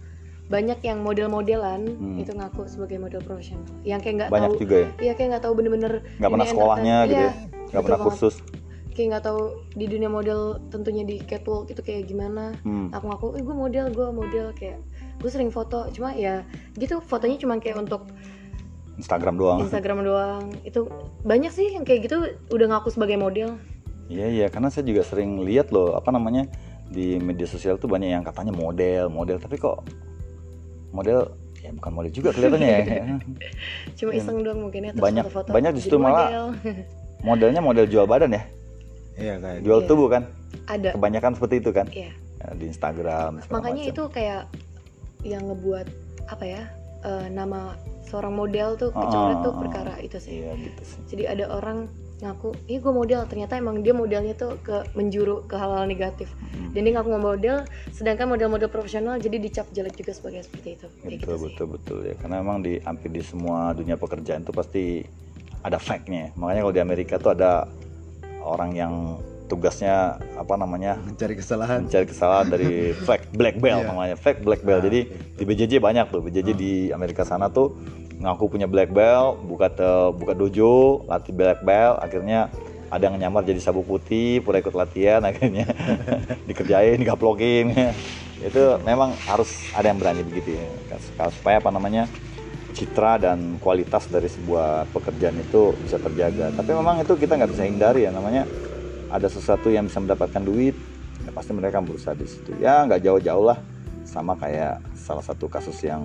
[0.43, 2.17] banyak yang model-modelan Hmm.
[2.17, 4.89] itu ngaku sebagai model profesional yang kayak nggak tahu juga ya.
[4.99, 7.09] iya kayak nggak tahu bener-bener Nggak pernah sekolahnya entertain.
[7.09, 7.33] gitu Iya, ya.
[7.33, 8.07] Nggak betul pernah banget.
[8.11, 8.35] kursus.
[8.93, 9.41] Kayak nggak tahu
[9.71, 12.87] di dunia model tentunya di catwalk itu kayak gimana Hmm.
[12.89, 14.79] aku ngaku eh gue model gue model kayak
[15.17, 18.05] gue sering foto cuma ya gitu fotonya cuma kayak untuk
[18.93, 19.59] Instagram doang.
[19.59, 20.85] Instagram doang itu
[21.21, 22.17] banyak sih yang kayak gitu
[22.47, 23.57] udah ngaku sebagai model
[24.05, 26.45] Iya iya karena saya juga sering lihat loh apa namanya
[26.85, 29.81] di media sosial tuh banyak yang katanya model model tapi kok
[30.91, 32.79] model ya bukan model juga kelihatannya ya
[33.97, 34.19] cuma Iya.
[34.19, 36.45] iseng doang mungkin ya terus Banyak- foto-foto banyak jadi justru malah model.
[37.25, 38.43] modelnya model jual badan ya
[39.15, 39.87] iya kayak jual Iya.
[39.87, 40.23] tubuh kan?
[40.65, 40.89] Ada.
[40.93, 41.87] Kebanyakan seperti itu kan?
[41.89, 42.11] Iya.
[42.13, 43.93] Ya, di Instagram makanya macam.
[43.95, 44.43] itu kayak
[45.23, 45.87] yang ngebuat
[46.27, 46.61] apa ya
[47.01, 49.61] eh, nama seorang model tuh Ah, kecoret tuh ah, ah.
[49.61, 50.39] perkara itu sih.
[50.39, 50.99] Iya gitu sih.
[51.09, 51.87] Jadi ada orang
[52.19, 53.23] ngaku ih gue model.
[53.25, 56.27] Ternyata emang dia modelnya tuh ke menjuru ke hal-hal negatif.
[56.53, 56.69] Hmm.
[56.71, 60.87] dan dia ngaku mau model sedangkan model-model profesional jadi dicap jelek juga sebagai seperti itu.
[60.91, 61.43] Kayak betul gitu sih.
[61.45, 62.13] betul betul ya.
[62.15, 64.85] Karena memang di hampir di semua dunia pekerjaan itu pasti
[65.59, 67.63] ada fact-nya makanya kalau di Amerika tuh ada
[68.43, 68.93] orang yang
[69.43, 69.95] tugasnya
[70.33, 71.85] apa namanya mencari kesalahan.
[71.85, 72.71] mencari kesalahan dari
[73.05, 73.87] flag black belt Iya.
[73.87, 74.15] namanya.
[74.15, 74.81] Flag black belt.
[74.81, 76.21] Ah, jadi di BJJ banyak tuh.
[76.21, 76.55] BJJ Ah.
[76.55, 77.75] di Amerika sana tuh
[78.15, 81.99] ngaku punya black belt buka te- buka dojo latih black belt.
[81.99, 82.49] Akhirnya
[82.87, 85.65] ada yang nyamar jadi sabuk putih pura ikut latihan akhirnya
[86.47, 87.73] dikerjain digaplokin
[88.39, 90.67] itu memang harus ada yang berani begitu ya.
[91.29, 92.09] Supaya apa namanya
[92.73, 96.51] citra dan kualitas dari sebuah pekerjaan itu bisa terjaga.
[96.51, 98.49] Tapi memang itu kita nggak bisa hindari ya namanya
[99.13, 100.73] ada sesuatu yang bisa mendapatkan duit
[101.23, 102.57] ya pasti mereka berusaha di situ.
[102.57, 103.61] Ya nggak jauh-jauh lah
[104.03, 106.03] sama kayak salah satu kasus yang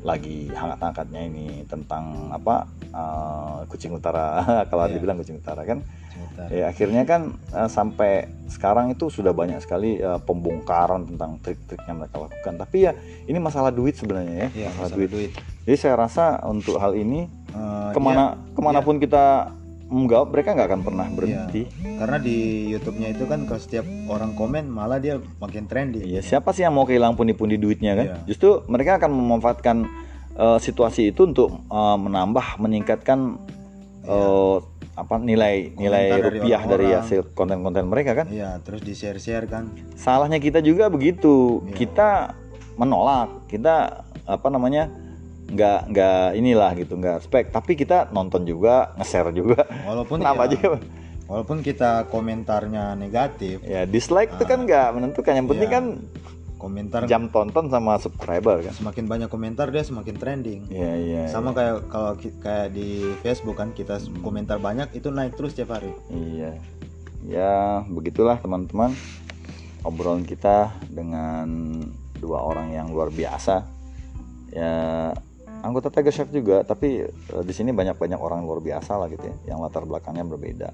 [0.00, 4.40] lagi hangat-hangatnya ini tentang apa eh, kucing utara
[4.70, 4.94] kalau Iya.
[4.94, 6.46] dibilang kucing utara kan Sebentar.
[6.48, 7.20] ya akhirnya kan
[7.50, 8.12] eh, sampai
[8.46, 12.92] sekarang itu sudah banyak sekali eh, pembongkaran tentang trik-trik yang mereka lakukan tapi ya
[13.24, 15.10] ini masalah duit sebenarnya ya Iya, masalah masalah duit.
[15.10, 15.30] duit.
[15.62, 19.56] jadi saya rasa untuk hal ini Eh, ke mana iya, ke mana pun kita
[19.88, 21.96] menggawab mereka nggak akan pernah berhenti iya.
[21.96, 22.36] karena di
[22.76, 26.76] YouTube-nya itu kan kalau setiap orang komen malah dia makin trending Iya, siapa sih yang
[26.76, 28.06] mau kehilangan pundi-pundi duitnya kan?
[28.12, 28.16] Iya.
[28.28, 29.76] Justru mereka akan memanfaatkan
[30.36, 33.40] eh, situasi itu untuk eh, menambah, meningkatkan
[34.04, 34.56] eh,
[34.98, 36.12] apa nilai nilai Iya.
[36.12, 37.00] Komentar dari rupiah dari orang-orang.
[37.00, 38.26] hasil konten-konten mereka kan?
[38.28, 39.72] Iya, terus di share-share kan.
[39.96, 41.64] Salahnya kita juga begitu.
[41.64, 41.74] Iya.
[41.74, 42.08] Kita
[42.76, 45.07] menolak, kita apa namanya?
[45.48, 50.48] Nggak nggak inilah gitu nggak spek tapi kita nonton juga nge-share juga Walaupun kenapa ya,
[50.52, 50.60] aja
[51.28, 55.76] walaupun kita komentarnya negatif, ya dislike itu kan nggak menentukan yang penting Iya.
[55.76, 55.84] kan
[56.58, 60.60] komentar jam tonton sama subscriber kan semakin banyak komentar dia semakin trending.
[60.72, 61.22] Iya iya.
[61.30, 65.94] Sama kayak kalau kayak di Facebook kan kita komentar banyak itu naik terus tiap hari.
[66.10, 66.58] Iya.
[67.26, 68.94] Ya, begitulah teman-teman.
[69.86, 71.46] Obrolan kita dengan
[72.18, 73.62] dua orang yang luar biasa.
[74.50, 75.14] Ya,
[75.62, 79.54] anggota Tiger Shark juga, tapi eh, di sini banyak-banyak orang luar biasa lah gitu ya,
[79.54, 80.68] yang latar belakangnya berbeda.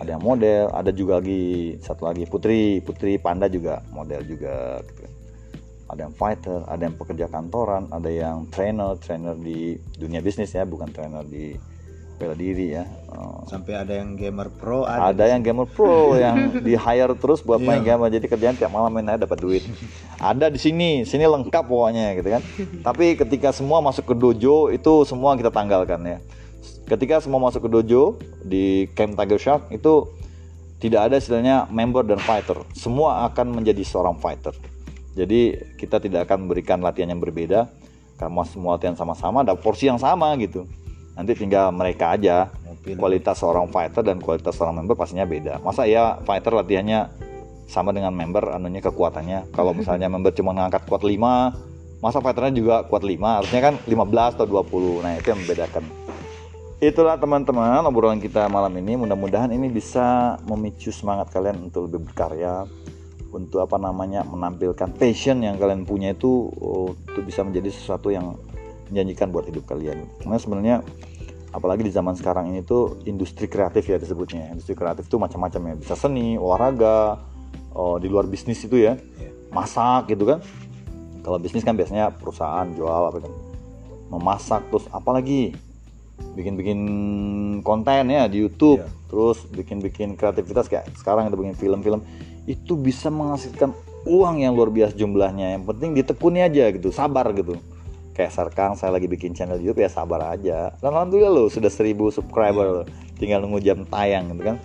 [0.00, 5.04] Ada yang model, ada juga lagi satu lagi Putri, Putri Panda juga model juga gitu.
[5.90, 10.62] Ada yang fighter, ada yang pekerja kantoran, ada yang trainer, trainer di dunia bisnis ya,
[10.62, 11.52] bukan trainer di
[12.20, 12.84] bela diri ya.
[12.84, 17.56] Eh, Sampai ada yang gamer pro ada yang gamer pro yang di hire terus buat
[17.58, 17.96] main Iya.
[17.96, 19.64] game jadi kerjaan tiap malam main aja dapat duit.
[20.20, 22.42] Ada di sini sini lengkap pokoknya gitu kan.
[22.84, 26.18] Tapi ketika semua masuk ke dojo itu semua kita tanggalkan ya.
[26.84, 30.12] Ketika semua masuk ke dojo di camp Tiger Shark itu
[30.76, 32.60] tidak ada istilahnya member dan fighter.
[32.76, 34.52] Semua akan menjadi seorang fighter.
[35.16, 37.66] Jadi kita tidak akan memberikan latihan yang berbeda
[38.20, 40.68] karena semua latihan sama-sama ada porsi yang sama gitu
[41.14, 42.48] nanti tinggal mereka aja
[42.96, 45.60] kualitas seorang fighter dan kualitas seorang member pastinya beda.
[45.60, 47.12] Masa ya fighter latihannya
[47.70, 49.54] sama dengan member anunya kekuatannya.
[49.54, 54.36] Kalau misalnya member cuma ngangkat kuat 5, masa fighternya juga kuat 5, harusnya kan 15
[54.40, 55.04] atau 20.
[55.04, 55.84] Nah, itu yang membedakan.
[56.80, 58.96] Itulah teman-teman obrolan kita malam ini.
[58.96, 62.64] Mudah-mudahan ini bisa memicu semangat kalian untuk lebih berkarya,
[63.30, 68.34] untuk apa namanya menampilkan passion yang kalian punya itu oh, untuk bisa menjadi sesuatu yang
[68.90, 70.04] menjanjikan buat hidup kalian.
[70.18, 70.76] Karena sebenarnya
[71.50, 74.50] apalagi di zaman sekarang ini tuh industri kreatif ya disebutnya.
[74.54, 77.18] Industri kreatif itu macam-macam ya, bisa seni, olahraga,
[77.74, 79.30] oh, di luar bisnis itu ya, Iya.
[79.50, 80.38] masak gitu kan.
[81.20, 83.32] Kalau bisnis kan biasanya perusahaan jual apa kan,
[84.10, 85.54] memasak terus apalagi
[86.34, 86.80] bikin-bikin
[87.62, 88.90] konten ya di YouTube, Iya.
[89.10, 92.00] terus bikin-bikin kreativitas kayak sekarang kita bikin film-film
[92.48, 93.74] itu bisa menghasilkan
[94.08, 95.58] uang yang luar biasa jumlahnya.
[95.58, 97.58] Yang penting ditekuni aja gitu, sabar gitu
[98.10, 100.74] kayak Sarkang saya lagi bikin channel YouTube ya sabar aja.
[100.76, 102.66] Dan alhamdulillah lo sudah 1000 subscriber.
[102.82, 102.86] Loh.
[103.14, 104.56] tinggal nunggu jam tayang gitu kan?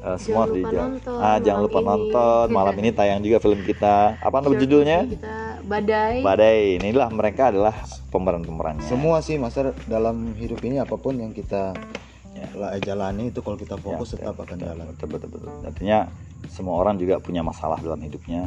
[0.00, 1.86] Eh, semua Jangan di lupa jam nonton ah jangan lupa ini.
[1.86, 2.46] nonton.
[2.50, 3.96] Malam ini tayang juga film kita.
[4.18, 4.98] Apa nama judulnya?
[5.06, 6.16] kita badai.
[6.18, 6.60] Badai.
[6.76, 7.74] Inilah mereka adalah
[8.10, 8.82] pemeran-pemerannya.
[8.82, 11.76] Semua sih Master dalam hidup ini apa pun yang kita
[12.30, 12.46] Ya.
[12.54, 14.84] la- jalani itu kalau kita Ya, fokus ya, tetap akan ya, jalan.
[14.88, 15.50] betul, betul, betul.
[15.60, 15.98] artinya
[16.48, 18.46] semua orang juga punya masalah dalam hidupnya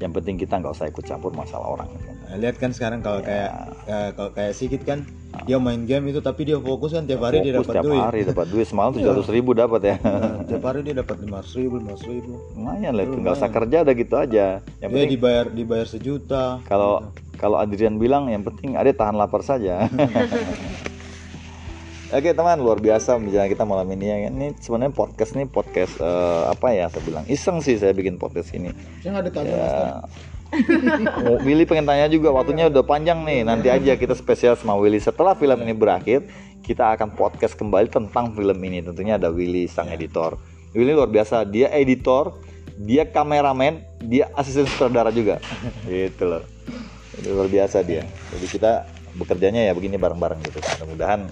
[0.00, 2.08] yang penting kita nggak usah ikut campur masalah orang gitu.
[2.08, 3.26] Nah, lihat kan sekarang kalau Ya.
[3.26, 3.50] kayak
[3.86, 5.04] eh, kalau kayak Sigit kan
[5.42, 8.00] dia main game itu tapi dia fokus kan tiap hari dia Fokus dapat tiap duit.
[8.00, 9.12] hari dapat duit semalam Iya.
[9.12, 12.32] 700 ribu dapat ya Nah, tiap hari dia dapat lima ribu, lima ribu.
[12.50, 13.22] lumayan lah itu Lumayan.
[13.22, 16.44] nggak usah kerja udah gitu aja yang Dia penting dibayar dibayar sejuta.
[16.64, 16.92] kalau
[17.36, 19.84] kalau Adrian bilang yang penting ada tahan lapar saja
[22.10, 24.16] Oke teman luar biasa pembicaraan kita malam ini ya.
[24.26, 28.50] Ini sebenarnya podcast nih podcast eh, apa ya saya bilang iseng sih saya bikin podcast
[28.50, 28.74] ini.
[29.06, 29.70] Yang ada tanya Ya.
[31.46, 33.46] Willy pengen tanya juga waktunya udah panjang nih.
[33.46, 36.26] Nanti aja kita spesial sama Willy setelah film ini berakhir
[36.66, 38.82] kita akan podcast kembali tentang film ini.
[38.82, 40.34] Tentunya ada Willy sang editor.
[40.74, 41.46] Willy luar biasa.
[41.46, 42.42] Dia editor,
[42.74, 45.38] dia kameramen, dia asisten sutradara juga.
[45.86, 46.42] gitu loh.
[47.22, 48.02] Luar biasa dia.
[48.34, 50.58] Jadi kita bekerjanya ya begini bareng-bareng gitu.
[50.58, 51.30] Mudah-mudahan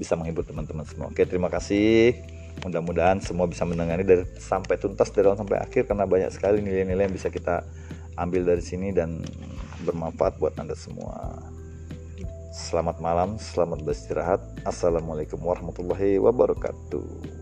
[0.00, 1.12] bisa menghibur teman-teman semua.
[1.12, 2.16] Oke, terima kasih.
[2.64, 7.04] Mudah-mudahan semua bisa mendengarnya dari sampai tuntas dari awal sampai akhir karena banyak sekali nilai-nilai
[7.08, 7.60] yang bisa kita
[8.16, 9.20] ambil dari sini dan
[9.84, 11.36] bermanfaat buat Anda semua.
[12.50, 14.40] Selamat malam, selamat beristirahat.
[14.66, 17.39] Assalamualaikum warahmatullahi wabarakatuh.